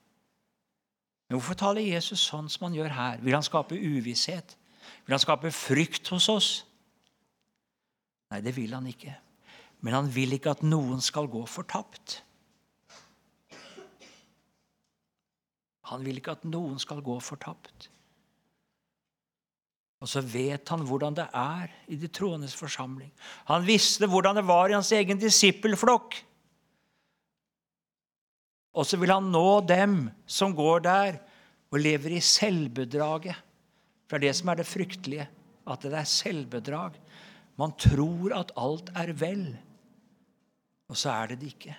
Men 1.26 1.38
hvorfor 1.38 1.58
taler 1.58 1.86
Jesus 1.86 2.22
sånn 2.22 2.50
som 2.50 2.68
han 2.68 2.76
gjør 2.76 2.92
her? 2.94 3.22
Vil 3.22 3.34
han 3.34 3.46
skape 3.46 3.78
uvisshet? 3.78 4.54
Vil 5.06 5.14
han 5.14 5.22
skape 5.22 5.50
frykt 5.54 6.10
hos 6.14 6.28
oss? 6.30 6.50
Nei, 8.32 8.42
det 8.42 8.54
vil 8.56 8.74
han 8.74 8.86
ikke. 8.90 9.14
Men 9.84 9.94
han 9.94 10.08
vil 10.10 10.34
ikke 10.36 10.56
at 10.56 10.64
noen 10.66 11.02
skal 11.04 11.28
gå 11.30 11.42
fortapt. 11.50 12.20
Han 15.92 16.02
vil 16.02 16.18
ikke 16.18 16.34
at 16.34 16.46
noen 16.48 16.80
skal 16.82 17.02
gå 17.04 17.14
fortapt. 17.22 17.90
Og 20.02 20.10
så 20.10 20.20
vet 20.20 20.68
han 20.68 20.82
hvordan 20.84 21.14
det 21.16 21.26
er 21.32 21.70
i 21.88 21.96
de 21.98 22.08
troendes 22.12 22.56
forsamling. 22.58 23.12
Han 23.48 23.64
visste 23.66 24.08
hvordan 24.10 24.40
det 24.40 24.44
var 24.48 24.68
i 24.70 24.76
hans 24.76 24.90
egen 24.92 25.20
disippelflokk. 25.20 26.18
Og 28.76 28.84
så 28.84 28.98
vil 29.00 29.14
han 29.14 29.30
nå 29.32 29.62
dem 29.64 29.96
som 30.28 30.52
går 30.56 30.84
der 30.84 31.20
og 31.72 31.80
lever 31.80 32.18
i 32.18 32.20
selvbedraget. 32.20 33.38
For 34.06 34.20
det 34.20 34.28
er 34.28 34.34
det 34.34 34.38
som 34.38 34.52
er 34.52 34.60
det 34.60 34.68
fryktelige, 34.68 35.26
at 35.66 35.82
det 35.82 35.96
er 35.96 36.10
selvbedrag. 36.10 36.98
Man 37.56 37.72
tror 37.80 38.34
at 38.36 38.52
alt 38.56 38.90
er 38.94 39.12
vel, 39.16 39.46
og 40.88 40.96
så 40.96 41.10
er 41.10 41.32
det 41.32 41.40
det 41.40 41.52
ikke. 41.54 41.76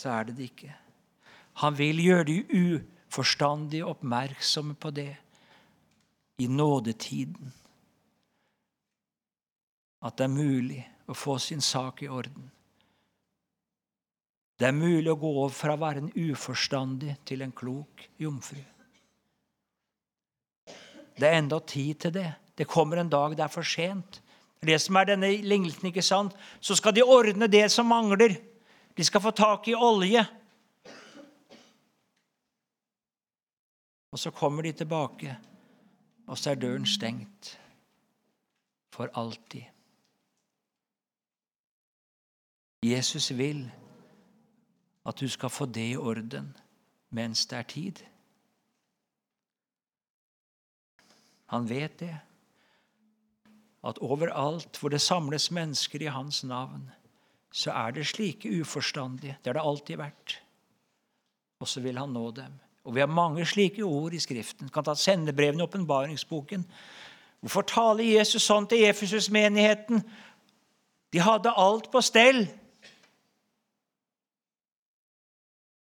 Så 0.00 0.10
er 0.10 0.24
det 0.28 0.36
det 0.36 0.48
ikke. 0.50 0.76
Han 1.60 1.76
vil 1.78 2.00
gjøre 2.00 2.24
de 2.24 2.38
uforstandige 2.50 3.86
oppmerksomme 3.86 4.74
på 4.74 4.90
det 4.90 5.10
i 6.40 6.46
nådetiden. 6.48 7.52
At 10.02 10.16
det 10.18 10.24
er 10.24 10.34
mulig 10.34 10.80
å 11.06 11.14
få 11.14 11.36
sin 11.38 11.60
sak 11.60 12.02
i 12.02 12.08
orden. 12.10 12.48
Det 14.58 14.68
er 14.68 14.76
mulig 14.76 15.10
å 15.10 15.18
gå 15.18 15.30
over 15.30 15.54
fra 15.54 15.74
å 15.76 15.80
være 15.80 16.04
en 16.04 16.12
uforstandig 16.30 17.16
til 17.26 17.42
en 17.42 17.52
klok 17.52 18.04
jomfru. 18.18 18.60
Det 21.18 21.28
er 21.28 21.38
enda 21.38 21.58
tid 21.66 22.00
til 22.04 22.14
det. 22.14 22.30
Det 22.62 22.68
kommer 22.70 23.00
en 23.02 23.10
dag 23.10 23.34
det 23.34 23.42
er 23.42 23.50
for 23.50 23.66
sent. 23.66 24.20
Det 24.62 24.78
som 24.78 24.94
er 25.00 25.08
denne 25.10 25.32
lignelsen, 25.42 25.88
ikke 25.90 26.04
sant? 26.06 26.36
Så 26.62 26.76
skal 26.78 26.94
de 26.94 27.02
ordne 27.02 27.48
det 27.50 27.64
som 27.74 27.88
mangler. 27.90 28.36
De 28.94 29.04
skal 29.04 29.20
få 29.24 29.32
tak 29.34 29.66
i 29.68 29.74
olje. 29.74 30.22
Og 34.12 34.18
så 34.18 34.30
kommer 34.30 34.62
de 34.62 34.72
tilbake 34.72 35.34
og 36.26 36.38
så 36.38 36.50
er 36.50 36.54
døren 36.54 36.86
stengt 36.86 37.58
for 38.92 39.10
alltid. 39.14 39.62
Jesus 42.82 43.30
vil 43.38 43.70
at 45.06 45.20
du 45.20 45.28
skal 45.28 45.50
få 45.50 45.66
det 45.66 45.90
i 45.90 45.96
orden 45.96 46.56
mens 47.10 47.46
det 47.46 47.58
er 47.58 47.62
tid. 47.62 48.02
Han 51.46 51.68
vet 51.68 52.00
det, 52.00 52.18
at 53.84 53.98
overalt 53.98 54.78
hvor 54.78 54.92
det 54.92 55.00
samles 55.02 55.50
mennesker 55.50 56.02
i 56.02 56.10
hans 56.12 56.44
navn, 56.44 56.90
så 57.52 57.72
er 57.74 57.90
det 57.96 58.06
slike 58.06 58.48
uforstandige. 58.60 59.36
Det 59.42 59.50
har 59.50 59.58
det 59.58 59.68
alltid 59.68 59.98
vært. 60.00 60.36
Og 61.60 61.68
så 61.68 61.80
vil 61.80 61.98
han 61.98 62.14
nå 62.14 62.30
dem. 62.30 62.54
Og 62.84 62.94
Vi 62.94 63.00
har 63.00 63.06
mange 63.06 63.46
slike 63.46 63.84
ord 63.84 64.14
i 64.14 64.18
Skriften. 64.18 64.66
Vi 64.66 64.74
kan 64.74 64.84
ta 64.84 64.94
sendebrevene 64.94 65.62
i 65.62 65.66
åpenbaringsboken. 65.66 66.64
Hvorfor 67.40 67.62
taler 67.66 68.04
Jesus 68.04 68.42
sånn 68.46 68.66
til 68.70 68.84
Efesus-menigheten? 68.86 70.02
De 71.12 71.20
hadde 71.22 71.52
alt 71.58 71.90
på 71.92 72.00
stell. 72.00 72.46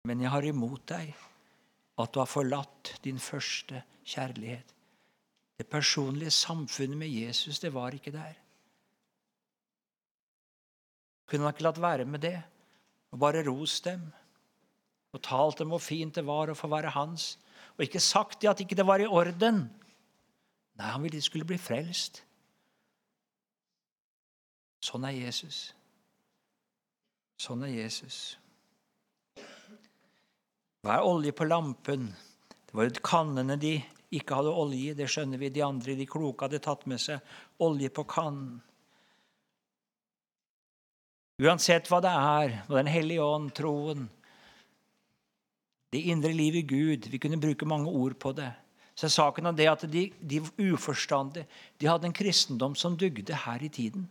Men 0.07 0.23
jeg 0.23 0.31
har 0.33 0.43
imot 0.43 0.83
deg 0.91 1.13
at 1.99 2.13
du 2.13 2.19
har 2.19 2.27
forlatt 2.27 2.95
din 3.03 3.19
første 3.19 3.83
kjærlighet. 4.03 4.73
Det 5.63 5.69
personlige 5.71 6.31
samfunnet 6.31 6.97
med 6.97 7.07
Jesus, 7.07 7.59
det 7.59 7.71
var 7.73 7.95
ikke 7.95 8.11
der. 8.11 8.33
Kunne 11.29 11.47
han 11.47 11.53
ikke 11.55 11.63
latt 11.63 11.79
være 11.81 12.05
med 12.05 12.19
det 12.19 12.35
og 13.13 13.19
bare 13.21 13.45
rost 13.47 13.85
dem 13.87 14.03
og 15.13 15.21
talt 15.23 15.61
dem 15.61 15.71
hvor 15.71 15.79
fint 15.79 16.15
det 16.17 16.25
var 16.27 16.51
å 16.51 16.57
få 16.57 16.67
være 16.67 16.91
hans, 16.91 17.37
og 17.77 17.85
ikke 17.85 18.01
sagt 18.01 18.41
det 18.41 18.49
at 18.49 18.59
ikke 18.59 18.75
det 18.75 18.85
var 18.85 18.99
i 18.99 19.07
orden? 19.07 19.63
Nei, 20.75 20.89
han 20.89 21.03
ville 21.05 21.15
de 21.15 21.23
skulle 21.23 21.47
bli 21.47 21.59
frelst. 21.61 22.23
Sånn 24.83 25.05
er 25.07 25.15
Jesus. 25.15 25.69
Sånn 27.39 27.63
er 27.63 27.71
Jesus. 27.77 28.17
Hva 30.83 30.97
er 30.97 31.07
olje 31.07 31.31
på 31.31 31.47
lampen? 31.47 32.09
Det 32.67 32.75
var 32.75 32.89
jo 32.89 33.05
kannene 33.05 33.55
de 33.61 33.77
ikke 34.19 34.39
hadde 34.39 34.53
olje. 34.63 34.95
Det 34.97 35.07
skjønner 35.09 35.41
vi. 35.41 35.51
De 35.53 35.63
andre, 35.65 35.95
de 35.97 36.07
kloke, 36.09 36.45
hadde 36.45 36.61
tatt 36.63 36.85
med 36.89 37.01
seg 37.01 37.21
olje 37.63 37.91
på 37.93 38.05
kannen. 38.09 38.59
Uansett 41.43 41.89
hva 41.89 41.99
det 42.03 42.11
er, 42.13 42.59
og 42.69 42.75
Den 42.77 42.91
hellige 42.93 43.23
ånd, 43.25 43.49
troen, 43.57 44.05
det 45.93 46.01
indre 46.09 46.33
liv 46.33 46.55
i 46.57 46.65
Gud 46.65 47.05
Vi 47.11 47.19
kunne 47.21 47.41
bruke 47.41 47.67
mange 47.69 47.91
ord 47.91 48.15
på 48.17 48.31
det. 48.33 48.49
Så 48.95 49.09
saken 49.09 49.49
av 49.49 49.57
det 49.57 49.67
at 49.69 49.85
de, 49.89 50.07
de 50.21 50.41
uforstandige 50.61 51.47
de 51.81 51.89
hadde 51.89 52.09
en 52.09 52.13
kristendom 52.13 52.75
som 52.77 52.97
dugde 52.97 53.33
her 53.45 53.63
i 53.65 53.69
tiden. 53.73 54.05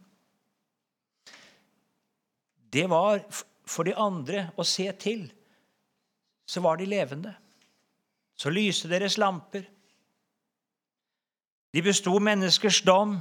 Det 2.72 2.88
var 2.90 3.22
for 3.68 3.86
de 3.86 3.94
andre 3.94 4.48
å 4.58 4.66
se 4.66 4.88
til. 4.98 5.28
Så 6.46 6.62
var 6.64 6.80
de 6.80 6.88
levende. 6.90 7.34
Så 8.34 8.50
lyste 8.50 8.90
deres 8.90 9.18
lamper. 9.22 9.68
De 11.72 11.82
besto 11.84 12.12
menneskers 12.20 12.82
dom. 12.84 13.16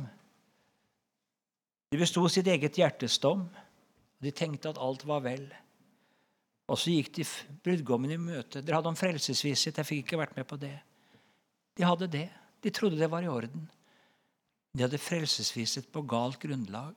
De 1.91 2.00
besto 2.00 2.24
sitt 2.31 2.48
eget 2.51 2.77
hjertes 2.79 3.17
dom. 3.24 3.46
De 4.22 4.31
tenkte 4.36 4.72
at 4.72 4.79
alt 4.79 5.05
var 5.08 5.24
vel. 5.25 5.46
Og 6.72 6.79
så 6.79 6.93
gikk 6.93 7.13
de 7.17 7.25
brudgommen 7.65 8.12
i 8.13 8.20
møte. 8.20 8.62
Dere 8.62 8.79
hadde 8.79 8.91
om 8.91 9.00
frelsesvisshet. 9.00 9.79
Jeg 9.79 9.88
fikk 9.88 10.05
ikke 10.05 10.22
vært 10.22 10.36
med 10.38 10.48
på 10.48 10.60
det. 10.60 10.75
De 11.79 11.88
hadde 11.88 12.12
det. 12.12 12.27
De 12.62 12.72
trodde 12.75 13.00
det 13.00 13.10
var 13.12 13.25
i 13.25 13.31
orden. 13.31 13.65
De 14.75 14.86
hadde 14.86 15.00
frelsesvisshet 15.01 15.89
på 15.91 16.03
galt 16.08 16.39
grunnlag. 16.39 16.96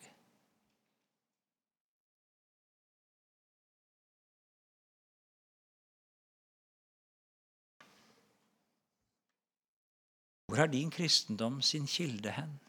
Hvor 10.47 10.57
har 10.57 10.67
din 10.67 10.91
kristendom 10.91 11.63
sin 11.63 11.87
kilde 11.87 12.31
hen? 12.31 12.61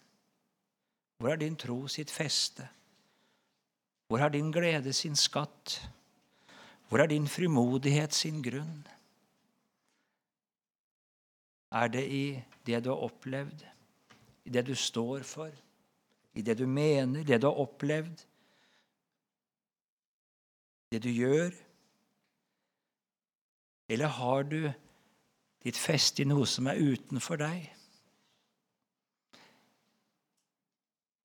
Hvor 1.17 1.29
har 1.29 1.35
din 1.35 1.55
tro 1.55 1.87
sitt 1.87 2.11
feste? 2.11 2.69
Hvor 4.07 4.17
har 4.17 4.29
din 4.29 4.51
glede 4.51 4.93
sin 4.93 5.15
skatt? 5.15 5.89
Hvor 6.89 6.99
er 6.99 7.07
din 7.07 7.27
frimodighet 7.27 8.13
sin 8.13 8.43
grunn? 8.43 8.87
Er 11.71 11.87
det 11.87 12.05
i 12.07 12.43
det 12.65 12.83
du 12.83 12.89
har 12.89 13.03
opplevd, 13.09 13.65
i 14.45 14.49
det 14.49 14.65
du 14.67 14.75
står 14.75 15.23
for, 15.23 15.51
i 16.33 16.41
det 16.41 16.57
du 16.57 16.67
mener, 16.67 17.23
det 17.23 17.41
du 17.41 17.47
har 17.47 17.59
opplevd, 17.59 18.25
det 20.91 21.03
du 21.03 21.09
gjør? 21.09 21.51
Eller 23.89 24.07
har 24.07 24.43
du 24.43 24.71
ditt 25.65 25.77
feste 25.81 26.21
i 26.21 26.29
noe 26.29 26.45
som 26.49 26.69
er 26.69 26.79
utenfor 26.79 27.41
deg? 27.41 27.71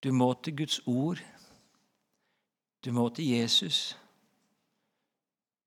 Du 0.00 0.12
må 0.16 0.32
til 0.40 0.56
Guds 0.62 0.80
ord. 0.88 1.20
Du 2.84 2.92
må 2.96 3.08
til 3.12 3.28
Jesus. 3.28 3.98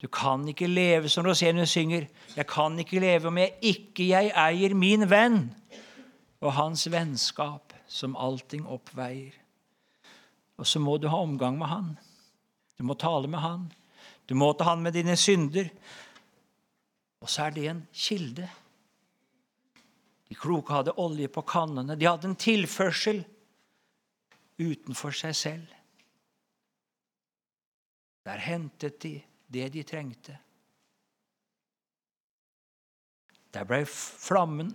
Du 0.01 0.09
kan 0.12 0.47
ikke 0.49 0.67
leve 0.67 1.09
som 1.09 1.25
Rosenius 1.25 1.69
synger. 1.69 2.07
Jeg 2.36 2.47
kan 2.49 2.79
ikke 2.79 2.99
leve 2.99 3.29
om 3.29 3.38
jeg 3.38 3.53
ikke 3.62 4.07
jeg 4.09 4.33
eier 4.36 4.73
min 4.75 5.05
venn 5.09 5.45
og 6.43 6.57
hans 6.57 6.89
vennskap, 6.91 7.71
som 7.88 8.17
allting 8.19 8.65
oppveier. 8.67 9.38
Og 10.57 10.67
så 10.67 10.81
må 10.81 10.97
du 10.97 11.07
ha 11.07 11.21
omgang 11.23 11.55
med 11.57 11.69
han. 11.71 11.93
Du 12.77 12.83
må 12.83 12.97
tale 12.99 13.29
med 13.29 13.39
han. 13.39 13.69
Du 14.27 14.36
må 14.36 14.51
ta 14.57 14.73
han 14.73 14.83
med 14.83 14.97
dine 14.97 15.15
synder. 15.15 15.69
Og 17.21 17.29
så 17.29 17.45
er 17.45 17.55
det 17.55 17.69
en 17.69 17.86
kilde. 17.93 18.49
De 20.33 20.39
kloke 20.39 20.73
hadde 20.73 20.95
olje 20.97 21.27
på 21.29 21.43
kannene. 21.45 21.93
De 21.93 22.07
hadde 22.09 22.25
en 22.31 22.39
tilførsel 22.39 23.19
utenfor 24.57 25.13
seg 25.13 25.35
selv. 25.37 25.75
Der 28.25 28.41
hentet 28.41 28.97
de 29.03 29.11
det 29.53 29.67
de 29.75 29.83
trengte. 29.85 30.33
Der 33.53 33.67
ble 33.69 33.83
flammen 33.85 34.71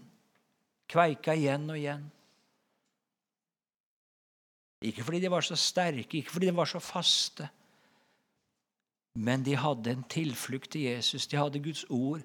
kveika 0.87 1.35
igjen 1.35 1.67
og 1.67 1.81
igjen. 1.81 2.05
Ikke 4.87 5.03
fordi 5.03 5.25
de 5.25 5.33
var 5.35 5.43
så 5.43 5.59
sterke, 5.59 6.21
ikke 6.21 6.37
fordi 6.37 6.53
de 6.53 6.55
var 6.55 6.71
så 6.71 6.79
faste, 6.79 7.49
men 9.19 9.43
de 9.43 9.57
hadde 9.59 9.91
en 9.91 10.07
tilflukt 10.07 10.71
til 10.77 10.87
Jesus. 10.87 11.27
De 11.27 11.41
hadde 11.41 11.59
Guds 11.59 11.83
ord. 11.91 12.23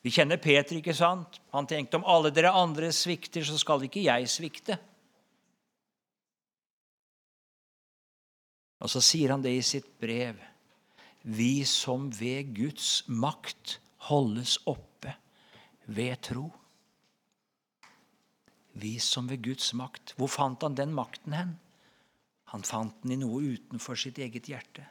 Vi 0.00 0.12
kjenner 0.14 0.40
Peter, 0.40 0.78
ikke 0.78 0.96
sant? 0.96 1.40
Han 1.52 1.68
tenkte 1.68 1.98
om 2.00 2.06
alle 2.08 2.32
dere 2.32 2.54
andre 2.56 2.88
svikter, 2.94 3.44
så 3.44 3.58
skal 3.60 3.84
ikke 3.84 4.06
jeg 4.06 4.30
svikte. 4.32 4.78
Og 8.80 8.88
så 8.88 9.02
sier 9.04 9.34
han 9.34 9.44
det 9.44 9.52
i 9.58 9.66
sitt 9.66 9.90
brev 10.00 10.40
vi 11.22 11.64
som 11.68 12.08
ved 12.16 12.54
Guds 12.56 13.02
makt 13.08 13.76
holdes 14.08 14.56
oppe 14.64 15.12
ved 15.84 16.16
tro. 16.24 16.46
Vi 18.80 18.94
som 19.02 19.28
ved 19.28 19.42
Guds 19.44 19.72
makt. 19.76 20.14
Hvor 20.16 20.30
fant 20.32 20.62
han 20.64 20.78
den 20.78 20.94
makten 20.96 21.36
hen? 21.36 21.58
Han 22.54 22.64
fant 22.64 23.02
den 23.02 23.12
i 23.12 23.20
noe 23.20 23.42
utenfor 23.52 23.98
sitt 24.00 24.18
eget 24.18 24.48
hjerte. 24.48 24.86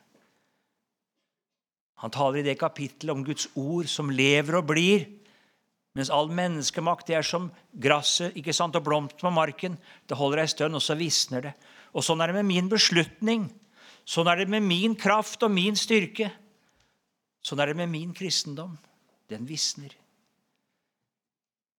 Han 2.00 2.12
taler 2.12 2.40
i 2.40 2.48
det 2.48 2.60
kapittelet 2.60 3.14
om 3.14 3.24
Guds 3.28 3.50
ord 3.60 3.90
som 3.92 4.12
lever 4.12 4.60
og 4.60 4.70
blir. 4.72 5.08
Mens 5.98 6.12
all 6.14 6.30
menneskemakt 6.32 7.10
det 7.10 7.18
er 7.20 7.26
som 7.28 7.50
gresset 7.74 8.38
ikke 8.40 8.56
sant, 8.56 8.78
og 8.78 8.86
blomsten 8.86 9.26
på 9.26 9.34
marken. 9.36 9.76
Det 10.08 10.18
holder 10.18 10.46
ei 10.46 10.52
stund, 10.52 10.78
og 10.78 10.84
så 10.84 10.96
visner 10.96 11.50
det. 11.50 11.56
Og 11.92 12.06
Sånn 12.06 12.22
er 12.22 12.32
det 12.32 12.40
med 12.40 12.52
min 12.52 12.70
beslutning 12.72 13.50
Sånn 14.10 14.26
er 14.26 14.40
det 14.42 14.50
med 14.50 14.66
min 14.66 14.96
kraft 14.98 15.44
og 15.46 15.52
min 15.54 15.76
styrke. 15.78 16.32
Sånn 17.46 17.60
er 17.62 17.70
det 17.70 17.78
med 17.78 17.92
min 17.92 18.14
kristendom. 18.16 18.72
Den 19.30 19.46
visner. 19.46 19.92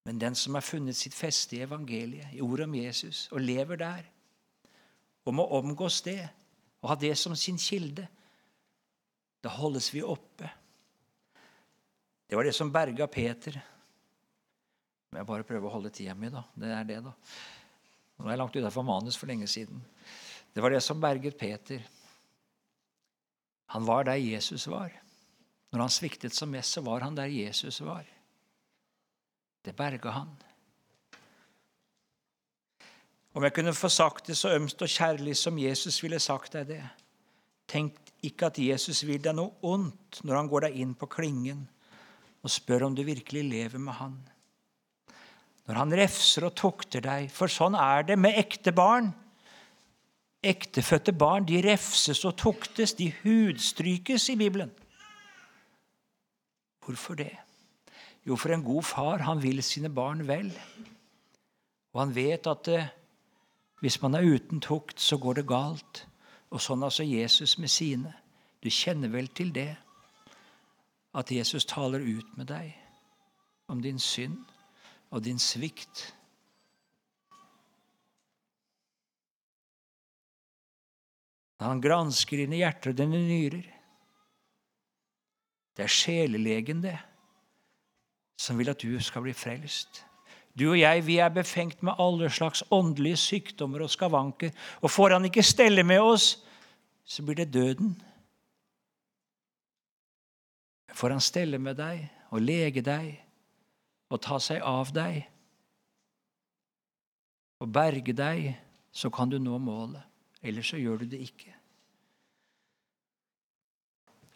Men 0.06 0.20
den 0.22 0.36
som 0.38 0.54
har 0.54 0.62
funnet 0.62 0.96
sitt 0.96 1.16
feste 1.16 1.58
i 1.58 1.64
evangeliet, 1.64 2.30
i 2.32 2.42
ordet 2.44 2.68
om 2.68 2.76
Jesus, 2.78 3.26
og 3.34 3.42
lever 3.42 3.80
der, 3.82 4.06
og 5.26 5.34
må 5.36 5.44
omgås 5.58 6.00
det 6.06 6.22
og 6.80 6.92
ha 6.92 6.96
det 6.96 7.12
som 7.18 7.34
sin 7.36 7.58
kilde, 7.60 8.06
da 9.40 9.52
holdes 9.52 9.88
vi 9.94 10.02
oppe. 10.02 10.50
Det 12.30 12.36
var 12.38 12.46
det 12.46 12.54
som 12.54 12.72
berga 12.72 13.06
Peter. 13.10 13.56
Men 15.10 15.22
jeg 15.22 15.28
bare 15.30 15.46
prøver 15.46 15.66
å 15.66 15.72
holde 15.74 15.90
tida 15.94 16.14
mi, 16.14 16.30
da. 16.30 16.44
Det 16.54 16.70
er 16.70 16.84
det, 16.86 16.98
da. 17.08 17.14
Nå 18.20 18.28
er 18.28 18.34
jeg 18.34 18.42
langt 18.42 18.58
utafor 18.60 18.86
manus 18.86 19.16
for 19.18 19.30
lenge 19.30 19.48
siden. 19.50 19.80
Det 20.52 20.62
var 20.62 20.74
det 20.74 20.82
som 20.84 21.00
berget 21.02 21.38
Peter. 21.38 21.82
Han 23.74 23.86
var 23.86 24.04
der 24.06 24.20
Jesus 24.20 24.66
var. 24.70 24.92
Når 25.70 25.84
han 25.86 25.92
sviktet 25.94 26.34
som 26.34 26.50
mest, 26.50 26.74
så 26.74 26.82
var 26.86 27.02
han 27.06 27.16
der 27.16 27.30
Jesus 27.30 27.80
var. 27.86 28.06
Det 29.64 29.74
berga 29.76 30.14
han. 30.14 30.30
Om 33.34 33.46
jeg 33.46 33.54
kunne 33.54 33.74
få 33.74 33.88
sagt 33.88 34.26
det 34.26 34.36
så 34.36 34.50
ømst 34.56 34.82
og 34.82 34.90
kjærlig 34.90 35.36
som 35.38 35.58
Jesus 35.58 36.00
ville 36.02 36.18
sagt 36.18 36.56
deg 36.58 36.66
det 36.72 36.82
Tenk 37.70 38.09
ikke 38.26 38.50
at 38.50 38.58
Jesus 38.60 39.02
vil 39.08 39.20
deg 39.22 39.36
noe 39.36 39.56
ondt 39.64 40.20
når 40.26 40.36
han 40.36 40.50
går 40.50 40.66
deg 40.66 40.80
inn 40.82 40.92
på 40.98 41.08
klingen 41.10 41.64
og 42.40 42.52
spør 42.52 42.86
om 42.88 42.96
du 42.96 43.02
virkelig 43.04 43.42
lever 43.46 43.80
med 43.80 43.96
han. 43.98 44.16
Når 45.68 45.78
han 45.78 45.96
refser 46.00 46.48
og 46.48 46.56
tukter 46.58 47.04
deg, 47.04 47.28
for 47.32 47.52
sånn 47.52 47.76
er 47.78 48.06
det 48.08 48.16
med 48.18 48.38
ekte 48.40 48.72
barn. 48.74 49.12
Ektefødte 50.40 51.12
barn 51.12 51.44
de 51.48 51.60
refses 51.62 52.24
og 52.24 52.38
tuktes, 52.40 52.96
de 52.96 53.10
hudstrykes 53.20 54.30
i 54.32 54.38
Bibelen. 54.40 54.72
Hvorfor 56.80 57.20
det? 57.20 57.34
Jo, 58.26 58.36
for 58.36 58.52
en 58.52 58.64
god 58.64 58.88
far 58.88 59.24
han 59.28 59.40
vil 59.44 59.62
sine 59.64 59.92
barn 59.92 60.24
vel. 60.28 60.48
Og 61.92 62.02
han 62.02 62.14
vet 62.16 62.48
at 62.50 62.68
eh, 62.72 62.88
hvis 63.80 64.00
man 64.02 64.16
er 64.16 64.26
uten 64.26 64.60
tukt, 64.64 65.00
så 65.00 65.20
går 65.20 65.40
det 65.40 65.48
galt. 65.48 66.04
Og 66.50 66.62
sånn 66.62 66.82
altså 66.82 67.06
Jesus 67.06 67.56
med 67.58 67.70
sine. 67.70 68.12
Du 68.60 68.70
kjenner 68.70 69.12
vel 69.12 69.30
til 69.34 69.52
det? 69.54 69.72
At 71.14 71.30
Jesus 71.30 71.66
taler 71.66 72.02
ut 72.02 72.36
med 72.38 72.50
deg 72.50 72.74
om 73.70 73.80
din 73.82 73.98
synd 73.98 74.38
og 75.10 75.24
din 75.26 75.38
svikt. 75.42 76.10
Han 81.60 81.82
gransker 81.82 82.40
dine 82.40 82.60
hjerter 82.62 82.94
og 82.94 82.98
dine 82.98 83.20
nyrer. 83.26 83.66
Det 85.76 85.84
er 85.86 85.92
sjelelegen, 85.92 86.82
det, 86.82 86.96
som 88.40 88.58
vil 88.58 88.72
at 88.72 88.80
du 88.80 88.96
skal 89.02 89.26
bli 89.26 89.34
frelst. 89.36 90.02
Du 90.58 90.70
og 90.72 90.78
jeg 90.80 91.06
vi 91.06 91.16
er 91.22 91.32
befengt 91.32 91.82
med 91.82 91.98
alle 91.98 92.30
slags 92.30 92.62
åndelige 92.70 93.16
sykdommer 93.16 93.84
og 93.84 93.90
skavanker. 93.90 94.50
Og 94.80 94.90
får 94.90 95.16
han 95.16 95.24
ikke 95.24 95.46
stelle 95.46 95.82
med 95.86 96.00
oss, 96.00 96.44
så 97.04 97.22
blir 97.22 97.38
det 97.40 97.52
døden. 97.54 97.94
Får 100.94 101.14
han 101.14 101.20
stelle 101.20 101.58
med 101.58 101.78
deg 101.78 102.08
og 102.30 102.42
lege 102.42 102.82
deg 102.82 103.14
og 104.10 104.20
ta 104.22 104.38
seg 104.42 104.62
av 104.66 104.90
deg 104.94 105.22
og 107.60 107.68
berge 107.68 108.12
deg, 108.16 108.54
så 108.92 109.10
kan 109.12 109.30
du 109.30 109.38
nå 109.38 109.58
målet. 109.60 110.02
Ellers 110.42 110.70
så 110.72 110.78
gjør 110.80 111.02
du 111.02 111.10
det 111.12 111.20
ikke. 111.20 111.52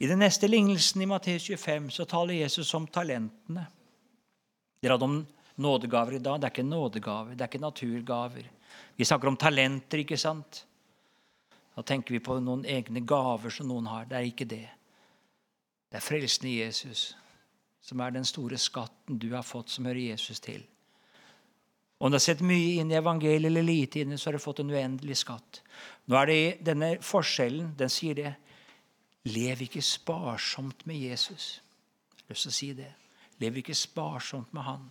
I 0.04 0.08
den 0.10 0.20
neste 0.20 0.50
lignelsen 0.50 1.00
i 1.00 1.08
Matteus 1.08 1.46
25 1.48 1.88
så 1.94 2.04
taler 2.04 2.42
Jesus 2.42 2.72
om 2.76 2.86
talentene. 2.86 3.64
Dere 4.82 4.98
hadde 4.98 5.08
om 5.08 5.20
nådegaver 5.56 6.18
i 6.18 6.22
dag. 6.22 6.40
Det 6.40 6.48
er 6.48 6.54
ikke 6.54 6.68
nådegaver, 6.68 7.34
det 7.34 7.44
er 7.44 7.50
ikke 7.52 7.62
naturgaver. 7.62 8.46
Vi 8.96 9.04
snakker 9.04 9.28
om 9.28 9.36
talenter, 9.36 10.02
ikke 10.02 10.18
sant? 10.18 10.64
Da 11.74 11.82
tenker 11.82 12.14
vi 12.14 12.22
på 12.22 12.38
noen 12.40 12.64
egne 12.66 13.02
gaver 13.02 13.50
som 13.50 13.68
noen 13.68 13.86
har. 13.90 14.06
Det 14.10 14.18
er 14.18 14.30
ikke 14.30 14.46
det. 14.50 14.66
Det 15.90 15.98
er 15.98 16.04
frelsen 16.04 16.48
i 16.50 16.58
Jesus 16.60 17.12
som 17.84 18.00
er 18.00 18.14
den 18.14 18.24
store 18.24 18.56
skatten 18.58 19.18
du 19.20 19.28
har 19.34 19.44
fått, 19.44 19.68
som 19.68 19.84
hører 19.84 20.00
Jesus 20.14 20.40
til. 20.40 20.62
Om 21.98 22.10
du 22.10 22.16
har 22.16 22.24
sett 22.24 22.40
mye 22.44 22.80
inn 22.80 22.90
i 22.92 22.96
evangeliet 22.98 23.50
eller 23.50 23.64
lite 23.64 24.00
inn 24.00 24.16
så 24.18 24.28
har 24.30 24.38
du 24.38 24.42
fått 24.42 24.62
en 24.62 24.72
uendelig 24.72 25.18
skatt. 25.20 25.60
Nå 26.08 26.16
er 26.18 26.30
det 26.30 26.40
denne 26.64 26.90
forskjellen. 27.04 27.74
Den 27.78 27.92
sier 27.92 28.16
det. 28.18 28.32
Lev 29.28 29.62
ikke 29.64 29.84
sparsomt 29.84 30.84
med 30.88 31.00
Jesus. 31.00 31.60
Jeg 32.16 32.24
har 32.24 32.34
lyst 32.34 32.48
til 32.48 32.52
å 32.52 32.56
si 32.58 32.70
det. 32.80 32.90
Lev 33.40 33.60
ikke 33.60 33.76
sparsomt 33.76 34.52
med 34.56 34.66
han. 34.66 34.88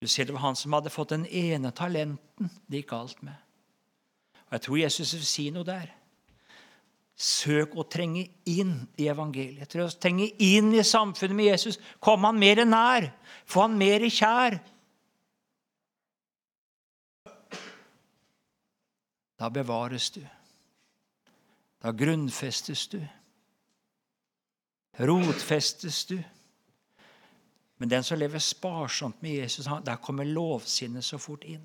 Du 0.00 0.08
ser 0.08 0.24
Det 0.24 0.32
var 0.32 0.40
han 0.40 0.56
som 0.56 0.72
hadde 0.72 0.90
fått 0.90 1.12
den 1.12 1.26
ene 1.26 1.72
talenten 1.76 2.50
det 2.66 2.82
gikk 2.82 2.92
alt 2.96 3.22
med. 3.22 3.36
Og 4.48 4.52
Jeg 4.52 4.62
tror 4.64 4.76
Jesus 4.76 5.14
vil 5.14 5.26
si 5.26 5.50
noe 5.50 5.64
der. 5.64 5.90
Søk 7.20 7.76
å 7.76 7.84
trenge 7.84 8.24
inn 8.48 8.88
i 8.96 9.10
evangeliet. 9.12 9.76
Trenge 10.00 10.30
inn 10.40 10.72
i 10.72 10.82
samfunnet 10.82 11.36
med 11.36 11.50
Jesus. 11.50 11.76
Kom 12.00 12.24
han 12.24 12.38
mer 12.40 12.64
nær. 12.64 13.10
Få 13.44 13.66
han 13.66 13.76
mer 13.76 14.06
kjær. 14.08 14.56
Da 19.40 19.48
bevares 19.52 20.10
du. 20.16 20.22
Da 21.80 21.92
grunnfestes 21.92 22.88
du. 22.88 23.00
Rotfestes 25.00 26.04
du. 26.08 26.18
Men 27.80 27.88
den 27.88 28.04
som 28.04 28.18
lever 28.18 28.38
sparsomt 28.38 29.22
med 29.22 29.38
Jesus, 29.40 29.68
der 29.84 29.96
kommer 29.96 30.24
lovsinnet 30.24 31.04
så 31.04 31.18
fort 31.18 31.44
inn. 31.48 31.64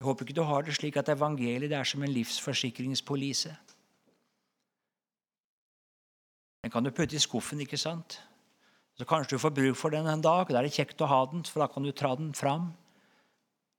Jeg 0.00 0.06
håper 0.08 0.24
ikke 0.26 0.34
du 0.34 0.42
har 0.48 0.64
det 0.66 0.74
slik 0.74 0.96
at 0.96 1.12
evangeliet 1.12 1.72
er 1.76 1.86
som 1.86 2.02
en 2.02 2.10
livsforsikringspolise. 2.10 3.52
Den 6.64 6.72
kan 6.72 6.84
du 6.84 6.90
putte 6.90 7.16
i 7.16 7.22
skuffen, 7.22 7.60
ikke 7.60 7.78
sant? 7.78 8.18
Så 8.98 9.06
Kanskje 9.06 9.36
du 9.36 9.38
får 9.38 9.54
bruk 9.54 9.76
for 9.76 9.94
den 9.94 10.08
en 10.10 10.22
dag. 10.24 10.48
Da 10.48 10.58
er 10.58 10.66
det 10.66 10.74
kjekt 10.74 11.00
å 11.00 11.08
ha 11.08 11.20
den, 11.30 11.44
for 11.44 11.62
da 11.62 11.68
kan 11.70 11.86
du 11.86 11.92
tra 11.92 12.14
den 12.18 12.34
fram. 12.34 12.72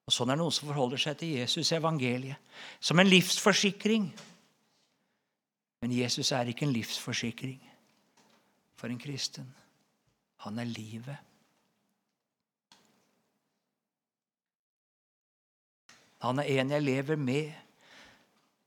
Og 0.07 0.15
Sånn 0.15 0.31
er 0.31 0.39
det 0.39 0.45
noen 0.45 0.55
som 0.55 0.71
forholder 0.71 1.01
seg 1.01 1.19
til 1.19 1.35
Jesus 1.41 1.73
evangeliet 1.75 2.39
som 2.79 2.99
en 2.99 3.09
livsforsikring. 3.09 4.07
Men 5.81 5.97
Jesus 5.97 6.31
er 6.31 6.47
ikke 6.47 6.65
en 6.69 6.73
livsforsikring 6.77 7.59
for 8.81 8.89
en 8.89 8.99
kristen. 8.99 9.45
Han 10.41 10.57
er 10.57 10.65
livet. 10.65 11.17
Han 16.25 16.41
er 16.41 16.49
en 16.61 16.73
jeg 16.73 16.85
lever 16.85 17.17
med, 17.17 17.51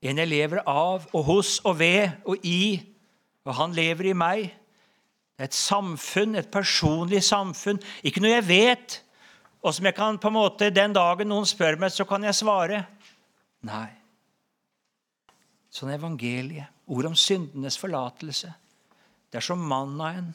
en 0.05 0.19
jeg 0.21 0.27
lever 0.27 0.61
av 0.67 1.05
og 1.15 1.23
hos 1.27 1.57
og 1.65 1.79
ved 1.79 2.11
og 2.27 2.43
i, 2.47 2.77
og 3.47 3.55
han 3.59 3.75
lever 3.75 4.11
i 4.11 4.17
meg. 4.17 4.49
Det 5.35 5.43
er 5.43 5.49
et 5.49 5.57
samfunn, 5.57 6.35
et 6.35 6.51
personlig 6.51 7.23
samfunn. 7.23 7.79
Ikke 8.03 8.23
noe 8.23 8.35
jeg 8.35 8.47
vet, 8.47 8.99
og 9.63 9.73
som 9.75 9.87
jeg 9.87 9.97
kan 9.97 10.19
på 10.19 10.31
en 10.31 10.37
måte, 10.37 10.69
Den 10.69 10.93
dagen 10.93 11.31
noen 11.31 11.47
spør 11.47 11.79
meg, 11.79 11.91
så 11.91 12.05
kan 12.07 12.23
jeg 12.23 12.37
svare 12.37 12.85
nei. 13.65 13.89
Sånn 15.71 15.91
evangeliet, 15.91 16.71
ord 16.87 17.09
om 17.09 17.15
syndenes 17.15 17.79
forlatelse, 17.79 18.53
det 19.35 19.41
er 19.41 19.43
som 19.49 19.59
mannaen 19.67 20.29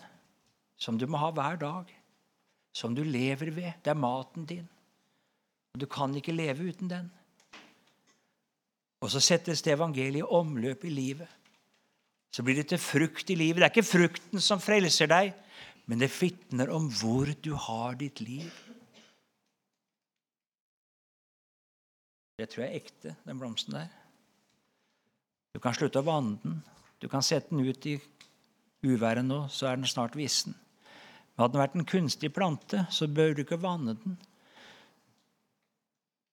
som 0.76 0.98
du 1.00 1.06
må 1.08 1.16
ha 1.22 1.30
hver 1.32 1.54
dag, 1.56 1.86
som 2.76 2.92
du 2.92 3.00
lever 3.00 3.48
ved. 3.48 3.78
Det 3.80 3.94
er 3.94 3.96
maten 3.96 4.44
din. 4.44 4.66
Og 5.72 5.80
Du 5.80 5.86
kan 5.88 6.12
ikke 6.12 6.34
leve 6.36 6.66
uten 6.68 6.90
den. 6.90 7.06
Og 9.00 9.08
så 9.08 9.22
settes 9.24 9.64
det 9.64 9.72
evangeliet 9.72 10.20
i 10.20 10.36
omløp 10.36 10.84
i 10.84 10.92
livet. 10.92 11.32
Så 12.28 12.44
blir 12.44 12.60
det 12.60 12.66
til 12.74 12.78
frukt 12.78 13.32
i 13.32 13.38
livet. 13.40 13.62
Det 13.62 13.70
er 13.70 13.72
ikke 13.72 13.88
frukten 13.88 14.44
som 14.44 14.60
frelser 14.60 15.08
deg, 15.08 15.32
men 15.88 16.04
det 16.04 16.12
vitner 16.20 16.68
om 16.68 16.92
hvor 16.92 17.32
du 17.40 17.54
har 17.56 17.96
ditt 17.96 18.20
liv. 18.20 18.52
Det 22.36 22.52
tror 22.52 22.66
jeg 22.66 22.70
er 22.70 22.84
ekte, 22.84 23.16
den 23.24 23.40
blomsten 23.40 23.80
der. 23.80 23.88
Du 25.56 25.58
kan 25.58 25.72
slutte 25.72 26.04
å 26.04 26.10
vanne 26.12 26.36
den. 26.44 26.60
Du 27.00 27.08
kan 27.08 27.24
sette 27.24 27.48
den 27.48 27.64
ut 27.64 27.86
i 27.88 27.96
uværet 28.86 29.24
nå, 29.24 29.44
så 29.48 29.70
er 29.70 29.76
den 29.76 29.86
snart 29.86 30.16
vissen. 30.16 30.54
Men 30.54 31.44
hadde 31.44 31.54
den 31.54 31.62
vært 31.62 31.78
en 31.78 31.88
kunstig 31.88 32.32
plante, 32.34 32.86
så 32.90 33.08
bør 33.08 33.34
du 33.34 33.44
ikke 33.44 33.60
vanne 33.60 33.96
den. 33.96 34.18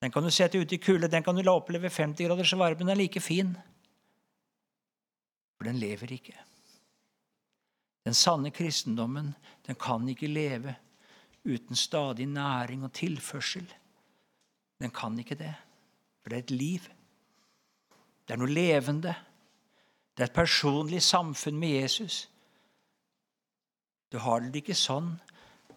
Den 0.01 0.13
kan 0.13 0.23
du 0.23 0.29
sette 0.29 0.59
ut 0.61 0.73
i 0.73 0.77
kulde, 0.77 1.09
den 1.09 1.23
kan 1.25 1.35
du 1.35 1.41
la 1.41 1.55
oppleve 1.57 1.89
50 1.89 2.27
graders 2.27 2.53
varme, 2.53 2.79
den 2.79 2.93
er 2.93 2.99
like 2.99 3.21
fin. 3.23 3.55
For 5.57 5.65
den 5.65 5.79
lever 5.81 6.11
ikke. 6.13 6.35
Den 8.05 8.13
sanne 8.13 8.51
kristendommen 8.51 9.33
den 9.65 9.75
kan 9.75 10.05
ikke 10.07 10.29
leve 10.29 10.75
uten 11.47 11.75
stadig 11.75 12.25
næring 12.25 12.83
og 12.83 12.93
tilførsel. 12.93 13.65
Den 14.79 14.91
kan 14.91 15.19
ikke 15.19 15.35
det. 15.35 15.53
For 16.21 16.29
det 16.29 16.37
er 16.37 16.43
et 16.43 16.51
liv. 16.51 16.79
Det 18.27 18.35
er 18.35 18.39
noe 18.39 18.51
levende. 18.51 19.15
Det 20.15 20.23
er 20.23 20.29
et 20.29 20.35
personlig 20.35 21.01
samfunn 21.01 21.59
med 21.59 21.81
Jesus. 21.81 22.29
Du 24.11 24.19
har 24.23 24.41
det 24.41 24.61
ikke 24.61 24.77
sånn 24.77 25.15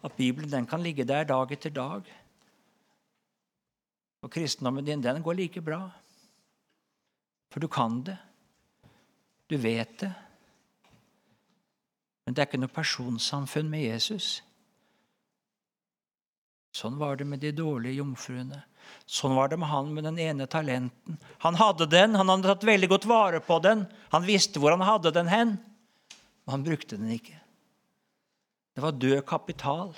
at 0.06 0.16
Bibelen 0.16 0.66
kan 0.68 0.82
ligge 0.82 1.06
der 1.08 1.26
dag 1.28 1.50
etter 1.52 1.72
dag. 1.74 2.06
Og 4.22 4.32
kristendommen 4.32 4.86
din 4.86 5.02
den 5.02 5.22
går 5.24 5.38
like 5.38 5.62
bra. 5.64 5.82
For 7.50 7.60
du 7.60 7.68
kan 7.68 8.02
det. 8.06 8.16
Du 9.50 9.56
vet 9.58 9.98
det. 9.98 10.12
Men 12.24 12.36
det 12.36 12.42
er 12.42 12.46
ikke 12.46 12.62
noe 12.62 12.70
personsamfunn 12.70 13.70
med 13.72 13.82
Jesus. 13.88 14.38
Sånn 16.76 17.00
var 17.00 17.18
det 17.18 17.26
med 17.26 17.42
de 17.42 17.50
dårlige 17.50 17.98
jomfruene. 17.98 18.60
Sånn 19.10 19.34
var 19.34 19.50
det 19.50 19.58
med 19.58 19.70
han 19.72 19.90
med 19.94 20.06
den 20.06 20.20
ene 20.22 20.46
talenten. 20.46 21.18
Han 21.42 21.58
hadde 21.58 21.88
den, 21.90 22.14
han 22.14 22.30
hadde 22.30 22.52
tatt 22.52 22.66
veldig 22.68 22.88
godt 22.92 23.08
vare 23.10 23.40
på 23.42 23.58
den. 23.64 23.82
Han 24.14 24.26
visste 24.26 24.62
hvor 24.62 24.76
han 24.76 24.86
hadde 24.86 25.10
den 25.16 25.30
hen, 25.30 25.56
men 25.58 26.54
han 26.54 26.66
brukte 26.66 26.98
den 27.00 27.10
ikke. 27.16 27.34
Det 28.74 28.82
var 28.84 28.96
død 28.96 29.20
kapital. 29.26 29.94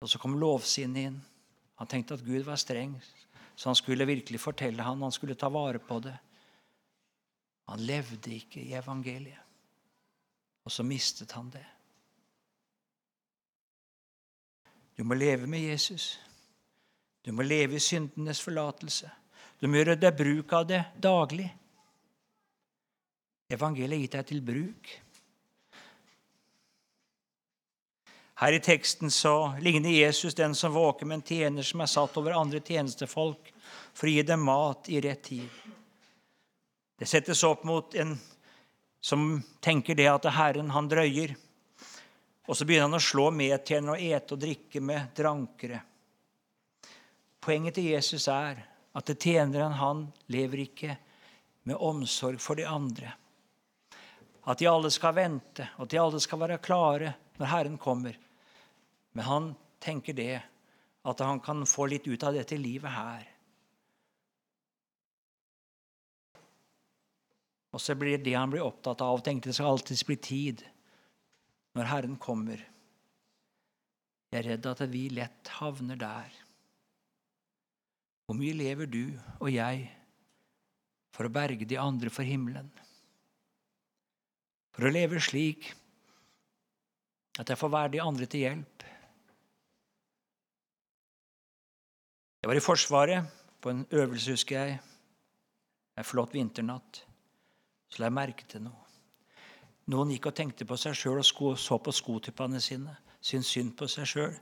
Og 0.00 0.10
så 0.10 0.20
kom 0.20 0.36
lovsinnet 0.38 1.08
inn. 1.08 1.20
Han 1.80 1.90
tenkte 1.90 2.18
at 2.18 2.24
Gud 2.24 2.44
var 2.46 2.60
streng, 2.60 2.92
så 3.56 3.70
han 3.70 3.78
skulle 3.78 4.06
virkelig 4.06 4.40
fortelle 4.40 4.82
ham, 4.82 5.02
han 5.02 5.12
skulle 5.12 5.34
ta 5.34 5.48
vare 5.50 5.80
på 5.82 5.98
det. 6.04 6.14
Han 7.66 7.80
levde 7.80 8.34
ikke 8.36 8.60
i 8.60 8.74
evangeliet. 8.76 9.40
Og 10.64 10.72
så 10.72 10.84
mistet 10.86 11.32
han 11.32 11.50
det. 11.52 11.64
Du 14.96 15.04
må 15.04 15.16
leve 15.18 15.48
med 15.50 15.60
Jesus. 15.60 16.20
Du 17.24 17.32
må 17.32 17.42
leve 17.42 17.76
i 17.76 17.82
syndenes 17.82 18.40
forlatelse. 18.40 19.10
Du 19.60 19.66
må 19.68 19.80
gjøre 19.80 19.96
deg 19.98 20.16
bruk 20.16 20.52
av 20.52 20.66
det 20.68 20.82
daglig. 21.02 21.48
Evangeliet 23.52 23.96
er 23.96 24.02
gitt 24.02 24.16
deg 24.16 24.28
til 24.28 24.44
bruk. 24.44 24.92
Her 28.40 28.56
i 28.56 28.60
teksten 28.60 29.12
så 29.14 29.54
ligner 29.62 29.94
Jesus 29.94 30.34
den 30.34 30.54
som 30.58 30.74
våker 30.74 31.06
med 31.06 31.20
en 31.20 31.26
tjener 31.28 31.62
som 31.62 31.80
er 31.84 31.90
satt 31.90 32.16
over 32.18 32.34
andre 32.34 32.60
tjenestefolk 32.60 33.52
for 33.94 34.10
å 34.10 34.14
gi 34.14 34.24
dem 34.26 34.42
mat 34.42 34.90
i 34.90 35.00
rett 35.04 35.22
tid. 35.28 35.48
Det 36.98 37.06
settes 37.06 37.44
opp 37.46 37.62
mot 37.64 37.94
en 37.94 38.16
som 39.04 39.42
tenker 39.60 39.94
det 39.94 40.08
at 40.08 40.26
Herren, 40.32 40.70
han 40.72 40.88
drøyer. 40.88 41.34
Og 42.48 42.56
så 42.56 42.64
begynner 42.64 42.88
han 42.88 42.98
å 42.98 43.04
slå 43.04 43.28
medtjenere 43.30 43.96
og 43.98 44.04
ete 44.04 44.36
og 44.36 44.40
drikke 44.40 44.80
med 44.80 45.10
drankere. 45.16 45.80
Poenget 47.44 47.76
til 47.76 47.90
Jesus 47.92 48.24
er 48.32 48.62
at 48.94 49.10
det 49.10 49.18
tjeneren 49.20 49.76
han 49.76 50.06
lever 50.32 50.64
ikke 50.64 50.96
med 51.68 51.76
omsorg 51.76 52.40
for 52.40 52.56
de 52.56 52.64
andre. 52.68 53.12
At 54.44 54.60
de 54.60 54.68
alle 54.68 54.90
skal 54.92 55.14
vente, 55.16 55.68
og 55.78 55.86
at 55.86 55.92
de 55.94 56.00
alle 56.00 56.20
skal 56.20 56.42
være 56.42 56.60
klare 56.64 57.14
når 57.40 57.50
Herren 57.50 57.78
kommer. 57.80 58.16
Men 59.16 59.24
han 59.28 59.46
tenker 59.80 60.16
det, 60.16 60.42
at 61.04 61.20
han 61.24 61.40
kan 61.44 61.64
få 61.68 61.86
litt 61.88 62.06
ut 62.08 62.24
av 62.24 62.36
dette 62.36 62.58
livet 62.60 62.92
her. 62.92 63.24
Og 67.74 67.82
så 67.82 67.96
blir 67.98 68.20
det 68.22 68.36
han 68.36 68.52
blir 68.52 68.62
opptatt 68.62 69.02
av. 69.02 69.18
tenkte 69.24 69.50
Det 69.50 69.56
skal 69.56 69.72
alltids 69.72 70.04
bli 70.06 70.16
tid 70.16 70.62
når 71.74 71.90
Herren 71.90 72.16
kommer. 72.22 72.60
Jeg 74.30 74.40
er 74.40 74.48
redd 74.52 74.66
at 74.70 74.82
vi 74.90 75.08
lett 75.14 75.50
havner 75.58 75.98
der. 75.98 76.30
Hvor 78.24 78.38
mye 78.38 78.54
lever 78.56 78.88
du 78.88 79.02
og 79.40 79.50
jeg 79.52 79.88
for 81.14 81.26
å 81.26 81.34
berge 81.34 81.66
de 81.68 81.78
andre 81.78 82.10
for 82.10 82.26
himmelen? 82.26 82.70
For 84.74 84.88
å 84.88 84.92
leve 84.92 85.22
slik 85.22 85.70
at 87.38 87.50
jeg 87.50 87.58
får 87.58 87.72
være 87.72 87.92
de 87.94 88.02
andre 88.02 88.26
til 88.30 88.44
hjelp? 88.46 88.84
Jeg 92.42 92.50
var 92.50 92.58
i 92.58 92.62
Forsvaret 92.62 93.40
på 93.64 93.72
en 93.72 93.86
øvelse, 93.90 94.34
husker 94.36 94.60
jeg, 94.60 94.78
en 95.96 96.06
flott 96.06 96.34
vinternatt 96.34 97.04
så 97.94 98.02
la 98.02 98.08
jeg 98.08 98.16
merke 98.16 98.46
til 98.50 98.64
noe. 98.64 98.80
Noen 99.92 100.10
gikk 100.10 100.26
og 100.30 100.34
tenkte 100.34 100.66
på 100.66 100.76
seg 100.80 100.96
sjøl 100.98 101.20
og 101.20 101.26
sko, 101.28 101.52
så 101.54 101.78
på 101.78 101.92
skotuppene 101.94 102.58
sine, 102.62 102.96
syntes 103.22 103.52
synd 103.54 103.74
på 103.78 103.86
seg 103.90 104.08
sjøl. 104.10 104.34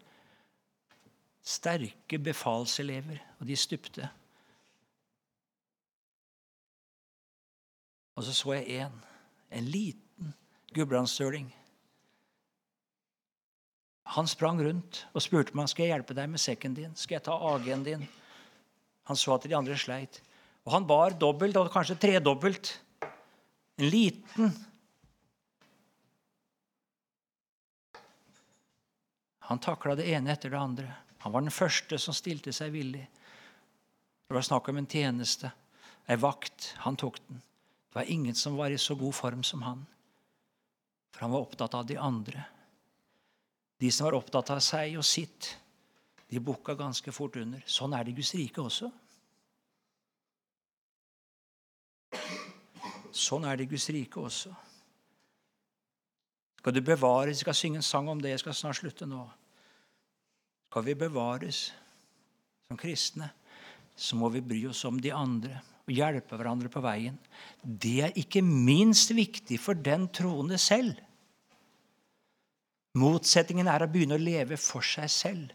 Sterke 1.45 2.21
befalselever, 2.23 3.19
og 3.41 3.51
de 3.51 3.59
stupte. 3.59 4.09
Og 8.17 8.25
så 8.25 8.33
så 8.39 8.55
jeg 8.57 8.87
en, 8.87 8.97
en 9.51 9.69
liten 9.69 10.02
gudbrandsstøling. 10.75 11.49
Han 14.13 14.29
sprang 14.29 14.61
rundt 14.61 15.05
og 15.13 15.25
spurte 15.25 15.57
meg 15.57 15.71
skal 15.71 15.87
jeg 15.87 15.95
hjelpe 15.95 16.17
deg 16.17 16.29
med 16.33 16.43
sekken 16.43 16.75
din. 16.77 16.93
Skal 16.99 17.17
jeg 17.17 17.27
ta 17.29 17.37
AG-en 17.53 17.87
din? 17.87 18.03
Han 19.09 19.19
så 19.19 19.37
at 19.37 19.47
de 19.49 19.57
andre 19.57 19.79
sleit. 19.79 20.21
Og 20.67 20.75
han 20.75 20.87
bar 20.87 21.17
dobbelt, 21.19 21.57
og 21.59 21.73
kanskje 21.73 21.99
tredobbelt. 22.01 22.77
En 23.81 23.89
liten 23.91 24.53
Han 29.53 29.59
takla 29.59 29.97
det 29.99 30.07
ene 30.09 30.31
etter 30.33 30.49
det 30.49 30.57
andre. 30.57 30.87
Han 31.25 31.33
var 31.35 31.43
den 31.43 31.53
første 31.53 31.99
som 32.01 32.15
stilte 32.17 32.55
seg 32.57 32.71
villig. 32.73 33.03
Det 34.25 34.33
var 34.33 34.47
snakk 34.47 34.71
om 34.71 34.79
en 34.81 34.87
tjeneste, 34.89 35.51
ei 36.09 36.17
vakt. 36.17 36.71
Han 36.87 36.97
tok 36.97 37.19
den. 37.27 37.43
Det 37.91 37.99
var 37.99 38.09
ingen 38.09 38.39
som 38.39 38.57
var 38.57 38.73
i 38.73 38.79
så 38.81 38.95
god 38.97 39.13
form 39.13 39.43
som 39.45 39.67
han. 39.67 39.83
For 41.13 41.27
han 41.27 41.35
var 41.35 41.45
opptatt 41.45 41.75
av 41.77 41.87
de 41.87 41.99
andre. 42.01 42.45
De 43.79 43.91
som 43.93 44.09
var 44.09 44.17
opptatt 44.17 44.51
av 44.55 44.61
seg 44.65 44.97
og 44.99 45.05
sitt, 45.05 45.57
de 46.33 46.41
bukka 46.41 46.75
ganske 46.79 47.13
fort 47.13 47.37
under. 47.37 47.63
Sånn 47.69 47.93
er 47.93 48.05
det 48.05 48.15
i 48.15 48.19
Guds 48.21 48.33
rike 48.39 48.63
også. 48.63 48.89
Sånn 53.13 53.45
er 53.45 53.59
det 53.59 53.67
i 53.67 53.73
Guds 53.75 53.89
rike 53.93 54.23
også. 54.23 54.55
Skal 56.63 56.77
du 56.77 56.81
bevares 56.87 57.35
Jeg 57.35 57.45
skal 57.45 57.59
synge 57.59 57.81
en 57.81 57.85
sang 57.85 58.09
om 58.09 58.21
det. 58.23 58.31
Jeg 58.31 58.41
skal 58.41 58.55
snart 58.55 58.79
slutte 58.79 59.07
nå. 59.07 59.27
Skal 60.71 60.87
vi 60.87 60.95
bevares 60.97 61.67
som 62.65 62.79
kristne, 62.81 63.29
så 63.97 64.17
må 64.17 64.31
vi 64.33 64.41
bry 64.41 64.63
oss 64.71 64.85
om 64.89 64.97
de 65.03 65.11
andre 65.13 65.59
hjelpe 65.93 66.39
hverandre 66.39 66.71
på 66.73 66.83
veien. 66.85 67.17
Det 67.63 67.99
er 68.09 68.19
ikke 68.19 68.43
minst 68.45 69.13
viktig 69.15 69.59
for 69.61 69.79
den 69.79 70.09
troende 70.15 70.59
selv. 70.61 70.97
Motsetningen 72.99 73.71
er 73.73 73.85
å 73.85 73.91
begynne 73.91 74.19
å 74.19 74.21
leve 74.21 74.59
for 74.61 74.85
seg 74.85 75.09
selv, 75.13 75.53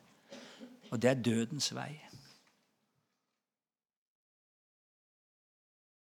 og 0.90 0.98
det 1.02 1.12
er 1.12 1.22
dødens 1.22 1.70
vei. 1.76 1.92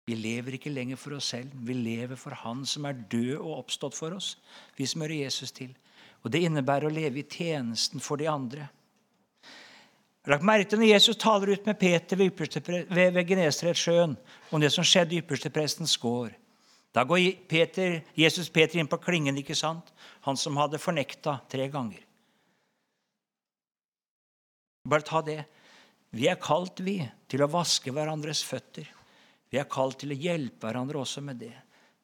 Vi 0.10 0.16
lever 0.18 0.56
ikke 0.58 0.72
lenger 0.74 0.98
for 0.98 1.20
oss 1.20 1.28
selv. 1.36 1.54
Vi 1.54 1.76
lever 1.76 2.18
for 2.18 2.34
Han 2.42 2.64
som 2.66 2.88
er 2.90 2.98
død 3.12 3.36
og 3.38 3.60
oppstått 3.60 3.94
for 3.94 4.16
oss. 4.16 4.32
Vi 4.78 4.88
som 4.90 5.04
hører 5.04 5.20
Jesus 5.28 5.52
til. 5.54 5.76
Og 6.24 6.32
Det 6.34 6.42
innebærer 6.48 6.90
å 6.90 6.94
leve 6.94 7.22
i 7.22 7.28
tjenesten 7.30 8.02
for 8.02 8.18
de 8.18 8.26
andre. 8.32 8.72
Lagt 10.30 10.46
merke 10.46 10.70
til 10.70 10.80
Når 10.80 10.92
Jesus 10.92 11.18
taler 11.18 11.56
ut 11.56 11.66
med 11.66 11.80
Peter 11.80 12.18
ved, 12.20 12.32
ved, 12.90 13.12
ved 13.16 13.26
Genesaretsjøen 13.28 14.14
om 14.52 14.62
det 14.62 14.70
som 14.74 14.86
skjedde 14.86 15.16
i 15.16 15.24
yppersteprestens 15.24 15.98
gård, 15.98 16.36
da 16.94 17.04
går 17.06 17.46
Peter, 17.50 18.02
Jesus 18.18 18.50
Peter 18.50 18.80
inn 18.80 18.90
på 18.90 18.98
klingen, 19.02 19.38
ikke 19.38 19.58
sant? 19.58 19.94
han 20.22 20.38
som 20.38 20.58
hadde 20.60 20.82
fornekta 20.82 21.40
tre 21.50 21.68
ganger. 21.72 22.02
Bare 24.90 25.06
ta 25.06 25.22
det. 25.26 25.44
Vi 26.10 26.28
er 26.28 26.40
kalt, 26.42 26.82
vi, 26.82 27.00
til 27.30 27.44
å 27.46 27.50
vaske 27.52 27.94
hverandres 27.94 28.42
føtter. 28.46 28.88
Vi 29.50 29.58
er 29.62 29.70
kalt 29.70 30.00
til 30.02 30.14
å 30.14 30.18
hjelpe 30.18 30.66
hverandre 30.66 31.02
også 31.02 31.22
med 31.26 31.42
det. 31.42 31.54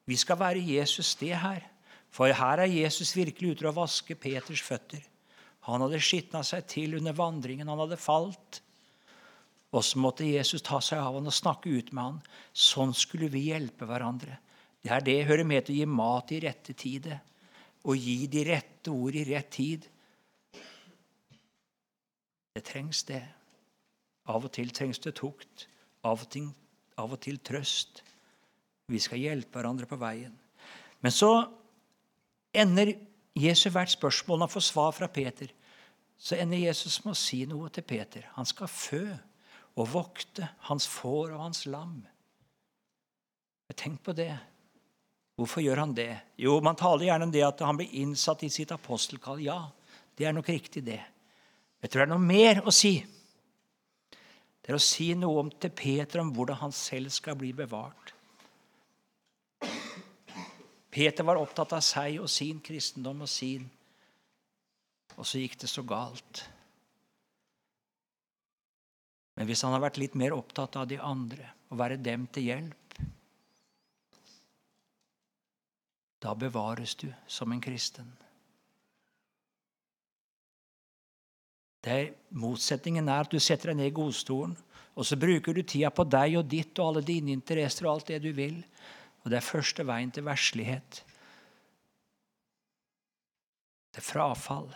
Vi 0.05 0.17
skal 0.17 0.39
være 0.39 0.61
Jesus 0.61 1.15
det 1.19 1.33
her. 1.41 1.65
For 2.13 2.31
her 2.31 2.61
er 2.63 2.71
Jesus 2.71 3.15
virkelig 3.17 3.55
ute 3.55 3.67
og 3.69 3.77
vaske 3.81 4.15
Peters 4.15 4.61
føtter. 4.63 5.01
Han 5.65 5.83
hadde 5.85 6.01
skitna 6.03 6.43
seg 6.45 6.67
til 6.69 6.97
under 6.99 7.15
vandringen. 7.17 7.69
Han 7.71 7.81
hadde 7.83 7.99
falt. 7.99 8.61
Og 9.75 9.83
så 9.83 9.99
måtte 9.99 10.27
Jesus 10.27 10.63
ta 10.63 10.79
seg 10.83 11.01
av 11.01 11.17
han 11.17 11.29
og 11.29 11.35
snakke 11.35 11.71
ut 11.73 11.91
med 11.91 12.03
han. 12.03 12.19
Sånn 12.53 12.93
skulle 12.95 13.29
vi 13.33 13.47
hjelpe 13.49 13.87
hverandre. 13.89 14.37
Det 14.85 14.93
er 14.93 15.05
det 15.05 15.17
hører 15.27 15.47
med 15.47 15.65
til 15.65 15.75
å 15.75 15.79
gi 15.81 15.87
mat 15.89 16.31
i 16.31 16.41
rette 16.45 16.75
tide. 16.77 17.17
Å 17.85 17.95
gi 17.97 18.19
de 18.31 18.45
rette 18.47 18.93
ord 18.93 19.17
i 19.17 19.25
rett 19.27 19.49
tid. 19.53 19.87
Det 22.55 22.63
trengs, 22.63 23.03
det. 23.09 23.23
Av 24.31 24.45
og 24.45 24.53
til 24.55 24.69
trengs 24.73 25.01
det 25.03 25.15
tukt. 25.17 25.67
Av 26.05 26.21
og 26.21 26.29
til 26.31 26.47
av 27.01 27.11
og 27.11 27.21
til 27.23 27.39
trøst. 27.43 28.01
Vi 28.91 29.01
skal 29.01 29.21
hjelpe 29.21 29.59
hverandre 29.59 29.87
på 29.89 29.97
veien. 29.99 30.33
Men 31.03 31.13
så 31.13 31.31
ender 32.55 32.93
Jesus 33.35 33.73
hvert 33.73 33.91
spørsmål 33.91 34.45
han 34.45 34.51
får 34.51 34.63
svar 34.69 34.91
fra 34.95 35.07
Peter. 35.11 35.51
Så 36.17 36.37
ender 36.39 36.61
Jesus 36.61 37.01
med 37.03 37.11
å 37.11 37.19
si 37.19 37.41
noe 37.49 37.69
til 37.73 37.83
Peter. 37.83 38.29
Han 38.37 38.47
skal 38.47 38.71
fø 38.71 39.03
og 39.75 39.89
vokte 39.91 40.47
hans 40.69 40.87
får 40.87 41.33
og 41.35 41.41
hans 41.43 41.65
lam. 41.67 41.97
Tenk 43.75 43.99
på 44.05 44.13
det. 44.15 44.31
Hvorfor 45.35 45.59
gjør 45.59 45.81
han 45.83 45.93
det? 45.97 46.13
Jo, 46.39 46.61
Man 46.63 46.77
taler 46.79 47.09
gjerne 47.09 47.27
om 47.27 47.33
det 47.33 47.43
at 47.43 47.59
han 47.65 47.75
blir 47.75 47.91
innsatt 47.99 48.45
i 48.47 48.49
sitt 48.49 48.71
apostelkall. 48.71 49.41
Ja, 49.43 49.65
det 50.15 50.29
er 50.29 50.31
nok 50.31 50.47
riktig, 50.47 50.85
det. 50.85 51.01
Jeg 51.83 51.91
tror 51.91 52.05
det 52.05 52.07
er 52.07 52.13
noe 52.13 52.23
mer 52.23 52.61
å 52.63 52.71
si. 52.71 52.95
Det 54.63 54.71
er 54.71 54.79
å 54.79 54.81
si 54.81 55.11
noe 55.13 55.43
om 55.43 55.51
til 55.51 55.73
Peter 55.75 56.23
om 56.23 56.31
hvordan 56.33 56.61
han 56.63 56.71
selv 56.73 57.11
skal 57.11 57.35
bli 57.37 57.51
bevart. 57.53 58.14
Peter 60.95 61.27
var 61.27 61.35
opptatt 61.35 61.73
av 61.75 61.81
seg 61.83 62.21
og 62.23 62.29
sin 62.31 62.61
kristendom 62.63 63.25
og 63.25 63.27
sin. 63.27 63.65
Og 65.19 65.27
så 65.27 65.41
gikk 65.41 65.57
det 65.59 65.67
så 65.67 65.83
galt. 65.83 66.45
Men 69.35 69.49
hvis 69.49 69.65
han 69.67 69.75
har 69.75 69.83
vært 69.83 69.99
litt 69.99 70.15
mer 70.15 70.31
opptatt 70.37 70.77
av 70.79 70.87
de 70.87 71.01
andre 71.03 71.49
og 71.67 71.81
være 71.81 71.99
dem 71.99 72.23
til 72.31 72.47
hjelp, 72.47 72.99
da 76.23 76.31
bevares 76.39 76.95
du 76.95 77.09
som 77.27 77.51
en 77.51 77.61
kristen. 77.61 78.07
Det 81.85 81.99
motsetningen 82.39 83.11
er 83.11 83.27
at 83.27 83.35
du 83.35 83.37
setter 83.43 83.73
deg 83.73 83.81
ned 83.81 83.91
i 83.91 83.97
godstolen, 83.99 84.55
og 84.95 85.05
så 85.05 85.19
bruker 85.19 85.53
du 85.53 85.61
tida 85.61 85.91
på 85.91 86.07
deg 86.07 86.39
og 86.39 86.47
ditt 86.49 86.79
og 86.79 86.87
alle 86.87 87.03
dine 87.05 87.35
interesser 87.35 87.85
og 87.85 87.97
alt 87.97 88.13
det 88.15 88.23
du 88.23 88.31
vil. 88.33 88.61
Og 89.25 89.31
det 89.33 89.39
er 89.39 89.45
første 89.45 89.85
veien 89.87 90.11
til 90.13 90.25
verslighet. 90.27 91.01
Er 93.95 94.03
frafall. 94.03 94.69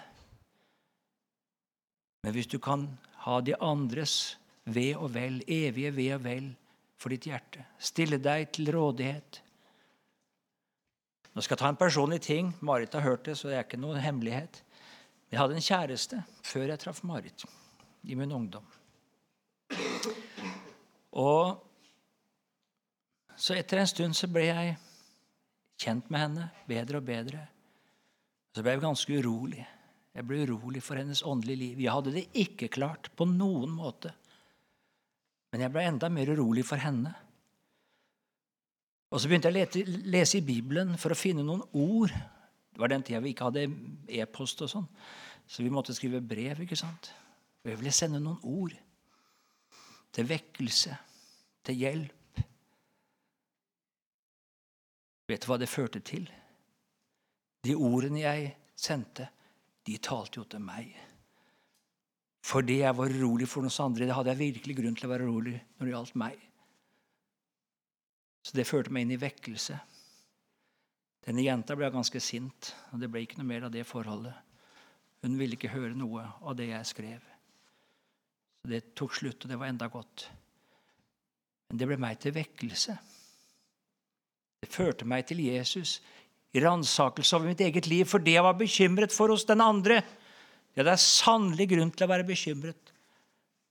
Men 2.24 2.34
hvis 2.36 2.50
du 2.50 2.58
kan 2.60 2.88
ha 3.26 3.38
de 3.46 3.54
andres 3.62 4.40
ve 4.66 4.92
og 4.98 5.14
vel, 5.14 5.44
evige 5.48 5.92
ve 5.96 6.08
og 6.16 6.24
vel, 6.26 6.50
for 7.00 7.14
ditt 7.14 7.30
hjerte, 7.30 7.64
stille 7.80 8.18
deg 8.20 8.50
til 8.56 8.74
rådighet 8.76 9.44
Nå 11.30 11.44
skal 11.46 11.54
jeg 11.54 11.62
ta 11.62 11.70
en 11.72 11.78
personlig 11.80 12.18
ting. 12.26 12.48
Marit 12.66 12.96
har 12.98 13.06
hørt 13.06 13.28
det, 13.30 13.36
så 13.38 13.48
det 13.48 13.54
er 13.56 13.62
ikke 13.64 13.78
noe 13.80 14.02
hemmelighet. 14.02 14.58
Jeg 15.30 15.40
hadde 15.40 15.56
en 15.56 15.64
kjæreste 15.64 16.22
før 16.44 16.72
jeg 16.72 16.82
traff 16.82 17.04
Marit 17.06 17.46
i 18.04 18.18
min 18.18 18.34
ungdom. 18.34 18.66
Og 21.14 21.69
så 23.40 23.56
etter 23.56 23.80
en 23.80 23.88
stund 23.88 24.18
så 24.18 24.28
ble 24.32 24.46
jeg 24.50 24.76
kjent 25.80 26.10
med 26.12 26.26
henne 26.26 26.48
bedre 26.68 27.00
og 27.00 27.06
bedre. 27.08 27.46
Så 28.52 28.64
ble 28.66 28.76
jeg 28.76 28.84
ganske 28.84 29.20
urolig. 29.22 29.64
Jeg 30.16 30.28
ble 30.28 30.42
urolig 30.44 30.82
for 30.84 31.00
hennes 31.00 31.22
åndelige 31.24 31.62
liv. 31.62 31.80
Jeg 31.86 31.94
hadde 31.96 32.14
det 32.18 32.26
ikke 32.42 32.68
klart 32.74 33.12
på 33.16 33.28
noen 33.30 33.72
måte 33.72 34.16
Men 35.50 35.64
jeg 35.64 35.74
ble 35.74 35.82
enda 35.82 36.12
mer 36.14 36.30
urolig 36.30 36.62
for 36.62 36.78
henne. 36.78 37.10
Og 39.10 39.18
så 39.18 39.26
begynte 39.26 39.50
jeg 39.50 39.66
å 39.66 39.94
lese 40.14 40.38
i 40.38 40.46
Bibelen 40.46 40.92
for 41.02 41.16
å 41.16 41.18
finne 41.18 41.42
noen 41.42 41.64
ord. 41.74 42.14
Det 42.14 42.78
var 42.78 42.92
den 42.92 43.02
tida 43.02 43.22
vi 43.24 43.32
ikke 43.34 43.48
hadde 43.48 43.64
e-post 44.20 44.62
og 44.62 44.70
sånn, 44.70 44.86
så 45.50 45.66
vi 45.66 45.74
måtte 45.74 45.96
skrive 45.98 46.22
brev. 46.22 46.62
ikke 46.62 46.78
sant? 46.78 47.10
Og 47.64 47.72
jeg 47.72 47.80
ville 47.80 47.96
sende 47.98 48.22
noen 48.22 48.38
ord 48.46 48.78
til 50.14 50.30
vekkelse, 50.30 50.94
til 51.66 51.82
hjelp. 51.82 52.19
Vet 55.30 55.46
du 55.46 55.52
hva 55.52 55.60
det 55.62 55.70
førte 55.70 56.02
til? 56.02 56.26
De 57.66 57.76
ordene 57.76 58.24
jeg 58.24 58.54
sendte, 58.80 59.28
de 59.86 59.98
talte 60.02 60.40
jo 60.40 60.48
til 60.50 60.64
meg. 60.64 60.90
Fordi 62.50 62.80
jeg 62.80 62.96
var 62.98 63.14
urolig 63.14 63.48
for 63.50 63.66
noen 63.66 63.84
andre. 63.84 64.08
Det 64.08 64.16
hadde 64.16 64.34
jeg 64.34 64.42
virkelig 64.42 64.78
grunn 64.80 64.96
til 64.98 65.10
å 65.10 65.12
være 65.12 65.28
urolig 65.28 65.58
når 65.78 65.86
det 65.86 65.94
gjaldt 65.94 66.20
meg. 66.22 66.46
Så 68.48 68.56
det 68.58 68.66
førte 68.66 68.94
meg 68.96 69.06
inn 69.06 69.14
i 69.14 69.22
vekkelse. 69.22 69.78
Denne 71.28 71.44
jenta 71.44 71.76
ble 71.78 71.92
ganske 71.94 72.22
sint, 72.24 72.72
og 72.90 73.04
det 73.04 73.10
ble 73.12 73.22
ikke 73.26 73.38
noe 73.42 73.50
mer 73.52 73.68
av 73.68 73.74
det 73.76 73.84
forholdet. 73.86 74.34
Hun 75.22 75.36
ville 75.38 75.60
ikke 75.60 75.74
høre 75.74 75.98
noe 76.00 76.24
av 76.40 76.56
det 76.58 76.72
jeg 76.72 76.90
skrev. 76.90 77.26
Så 78.64 78.72
Det 78.72 78.96
tok 78.96 79.14
slutt, 79.14 79.44
og 79.44 79.52
det 79.52 79.60
var 79.60 79.70
enda 79.70 79.88
godt. 79.92 80.30
Men 81.70 81.78
det 81.78 81.88
ble 81.88 82.00
meg 82.02 82.18
til 82.24 82.34
vekkelse. 82.34 82.96
Det 84.60 84.72
førte 84.72 85.08
meg 85.08 85.28
til 85.30 85.42
Jesus 85.46 86.00
i 86.56 86.62
ransakelse 86.64 87.38
over 87.38 87.52
mitt 87.52 87.62
eget 87.64 87.88
liv 87.88 88.08
fordi 88.10 88.36
jeg 88.36 88.46
var 88.46 88.58
bekymret 88.60 89.14
for 89.16 89.32
hos 89.32 89.46
den 89.48 89.62
andre. 89.64 90.02
Ja, 90.76 90.84
det 90.84 90.94
er 90.94 91.04
sannelig 91.04 91.70
grunn 91.74 91.92
til 91.94 92.06
å 92.06 92.12
være 92.12 92.28
bekymret 92.28 92.94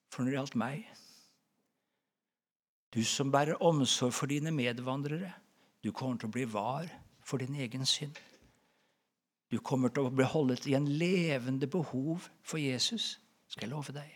for 0.09 0.23
når 0.23 0.31
det 0.31 0.39
gjaldt 0.39 0.59
meg. 0.61 0.87
Du 2.95 3.03
som 3.05 3.31
bærer 3.33 3.61
omsorg 3.65 4.15
for 4.17 4.31
dine 4.31 4.53
medvandrere, 4.55 5.35
du 5.85 5.93
kommer 5.93 6.19
til 6.19 6.31
å 6.31 6.35
bli 6.35 6.47
var 6.49 6.89
for 7.25 7.43
din 7.43 7.59
egen 7.61 7.85
synd. 7.87 8.17
Du 9.53 9.61
kommer 9.65 9.93
til 9.93 10.09
å 10.09 10.13
bli 10.13 10.27
holdet 10.29 10.67
i 10.69 10.77
en 10.77 10.89
levende 11.01 11.69
behov 11.71 12.29
for 12.45 12.61
Jesus, 12.61 13.17
skal 13.49 13.69
jeg 13.69 13.75
love 13.75 13.95
deg. 13.97 14.09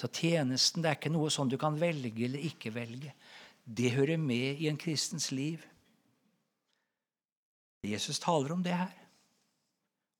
Så 0.00 0.10
tjenesten 0.10 0.82
det 0.82 0.90
er 0.90 0.98
ikke 0.98 1.12
noe 1.14 1.30
sånn 1.32 1.52
du 1.52 1.56
kan 1.60 1.76
velge 1.78 2.26
eller 2.26 2.44
ikke 2.48 2.72
velge. 2.74 3.12
Det 3.64 3.94
hører 3.94 4.20
med 4.20 4.60
i 4.60 4.68
en 4.68 4.76
kristens 4.76 5.30
liv. 5.32 5.62
Jesus 7.84 8.20
taler 8.20 8.52
om 8.52 8.62
det 8.64 8.76
her. 8.76 8.92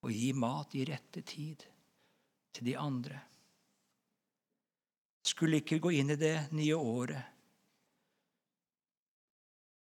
Å 0.04 0.12
gi 0.12 0.33
mat 0.37 0.74
i 0.76 0.85
rette 0.88 1.22
tid 1.24 1.64
til 2.52 2.68
de 2.68 2.74
andre. 2.80 3.20
Skulle 5.24 5.61
ikke 5.62 5.80
gå 5.80 5.94
inn 5.96 6.12
i 6.12 6.20
det 6.20 6.37
nye 6.52 6.76
året. 6.76 7.30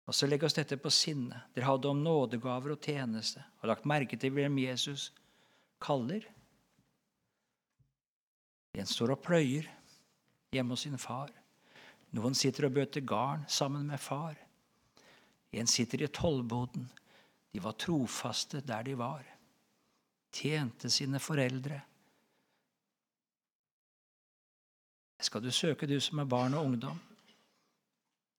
Og 0.08 0.16
så 0.16 0.28
legge 0.28 0.48
oss 0.48 0.56
dette 0.56 0.76
på 0.76 0.90
sinne. 0.92 1.44
Dere 1.54 1.70
hadde 1.70 1.88
om 1.88 2.02
nådegaver 2.04 2.74
og 2.74 2.84
tjeneste. 2.84 3.44
Har 3.60 3.72
lagt 3.72 3.88
merke 3.88 4.18
til 4.20 4.34
hvem 4.36 4.58
Jesus 4.60 5.10
kaller. 5.80 6.26
En 8.76 8.88
står 8.88 9.14
og 9.14 9.22
pløyer 9.24 9.68
hjemme 10.52 10.74
hos 10.74 10.84
sin 10.84 11.00
far. 11.00 11.30
Noen 12.12 12.34
sitter 12.36 12.68
og 12.68 12.74
bøter 12.76 13.04
garn 13.08 13.46
sammen 13.48 13.86
med 13.88 14.00
far. 14.00 14.36
En 15.52 15.68
sitter 15.68 16.04
i 16.04 16.10
tollboden. 16.12 16.88
De 17.52 17.60
var 17.60 17.76
trofaste 17.80 18.60
der 18.64 18.84
de 18.84 18.96
var. 18.98 19.24
Tjente 20.32 20.90
sine 20.90 21.20
foreldre. 21.20 21.80
Skal 25.22 25.42
du 25.44 25.50
søke, 25.54 25.86
du 25.86 26.00
som 26.00 26.18
er 26.18 26.28
barn 26.28 26.56
og 26.58 26.66
ungdom? 26.66 26.98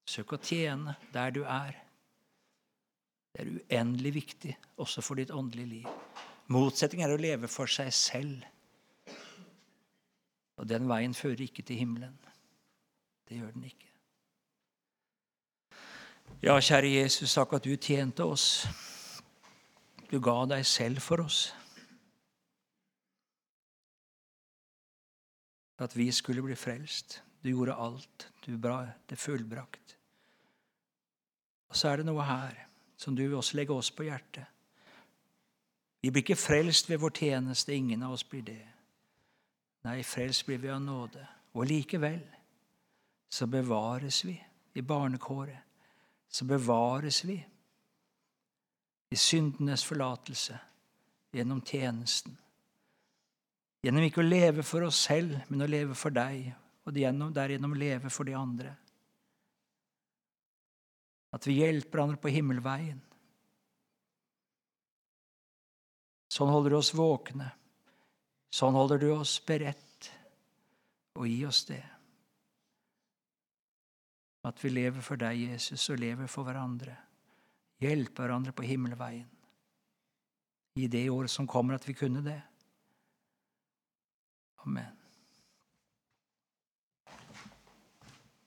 Søk 0.09 0.35
å 0.35 0.41
tjene 0.41 0.97
der 1.13 1.31
du 1.31 1.43
er. 1.45 1.77
Det 3.33 3.41
er 3.41 3.53
uendelig 3.53 4.13
viktig 4.17 4.55
også 4.83 5.01
for 5.01 5.17
ditt 5.17 5.31
åndelige 5.33 5.69
liv. 5.69 5.87
Motsetning 6.53 7.05
er 7.05 7.13
å 7.13 7.21
leve 7.21 7.47
for 7.49 7.71
seg 7.71 7.93
selv. 7.95 8.43
Og 10.59 10.67
den 10.69 10.85
veien 10.89 11.15
fører 11.17 11.45
ikke 11.47 11.63
til 11.65 11.79
himmelen. 11.79 12.17
Det 13.29 13.37
gjør 13.37 13.51
den 13.51 13.63
ikke. 13.63 13.89
Ja, 16.43 16.57
kjære 16.59 16.89
Jesus, 16.91 17.33
takk 17.33 17.53
at 17.53 17.63
du 17.63 17.75
tjente 17.75 18.25
oss. 18.27 18.65
Du 20.11 20.19
ga 20.19 20.43
deg 20.51 20.65
selv 20.67 20.99
for 21.01 21.23
oss. 21.23 21.53
At 25.79 25.95
vi 25.97 26.11
skulle 26.11 26.43
bli 26.43 26.55
frelst. 26.55 27.21
Du 27.43 27.49
gjorde 27.49 27.75
alt. 27.79 28.27
Du 28.45 28.57
bra, 28.57 28.85
det 29.09 29.17
fullbrakt. 29.17 29.97
Og 31.69 31.75
så 31.75 31.89
er 31.89 32.01
det 32.01 32.05
noe 32.05 32.27
her 32.27 32.59
som 32.97 33.15
du 33.15 33.23
også 33.35 33.57
legger 33.57 33.79
oss 33.79 33.91
på 33.91 34.05
hjertet. 34.05 34.45
Vi 36.03 36.11
blir 36.11 36.21
ikke 36.21 36.35
frelst 36.35 36.89
ved 36.89 36.99
vår 36.99 37.15
tjeneste. 37.15 37.73
Ingen 37.73 38.03
av 38.03 38.13
oss 38.13 38.23
blir 38.27 38.43
det. 38.43 38.61
Nei, 39.87 40.01
frelst 40.03 40.45
blir 40.45 40.59
vi 40.59 40.71
av 40.71 40.81
nåde. 40.83 41.23
Og 41.55 41.65
likevel 41.67 42.21
så 43.33 43.47
bevares 43.47 44.25
vi 44.25 44.45
i 44.73 44.81
barnekåret. 44.81 45.57
Så 46.27 46.45
bevares 46.45 47.23
vi 47.25 47.45
i 49.09 49.15
syndenes 49.17 49.85
forlatelse 49.85 50.57
gjennom 51.33 51.61
tjenesten. 51.65 52.35
Gjennom 53.81 54.05
ikke 54.05 54.21
å 54.21 54.27
leve 54.27 54.65
for 54.65 54.85
oss 54.85 54.99
selv, 55.07 55.33
men 55.49 55.65
å 55.65 55.69
leve 55.69 55.97
for 55.97 56.13
deg, 56.13 56.51
og 56.85 56.93
derigjennom 56.93 57.73
leve 57.77 58.11
for 58.13 58.29
de 58.29 58.35
andre. 58.37 58.75
At 61.33 61.47
vi 61.49 61.57
hjelper 61.57 61.97
hverandre 61.97 62.21
på 62.21 62.33
himmelveien. 62.35 63.01
Sånn 66.29 66.53
holder 66.53 66.75
du 66.75 66.77
oss 66.83 66.93
våkne. 66.93 67.49
Sånn 68.53 68.77
holder 68.77 69.01
du 69.01 69.09
oss 69.15 69.39
beredt. 69.45 70.11
Og 71.17 71.25
gi 71.29 71.41
oss 71.49 71.65
det. 71.65 71.81
At 74.43 74.59
vi 74.63 74.69
lever 74.69 75.01
for 75.01 75.19
deg, 75.19 75.47
Jesus, 75.53 75.89
og 75.89 76.01
lever 76.01 76.27
for 76.27 76.47
hverandre 76.47 76.97
hjelpe 77.83 78.23
hverandre 78.23 78.53
på 78.55 78.65
himmelveien. 78.67 79.29
I 80.79 80.87
det 80.89 81.05
året 81.13 81.31
som 81.31 81.47
kommer, 81.47 81.77
at 81.77 81.87
vi 81.87 81.95
kunne 81.97 82.23
det. 82.25 82.39
Amen. 84.65 85.02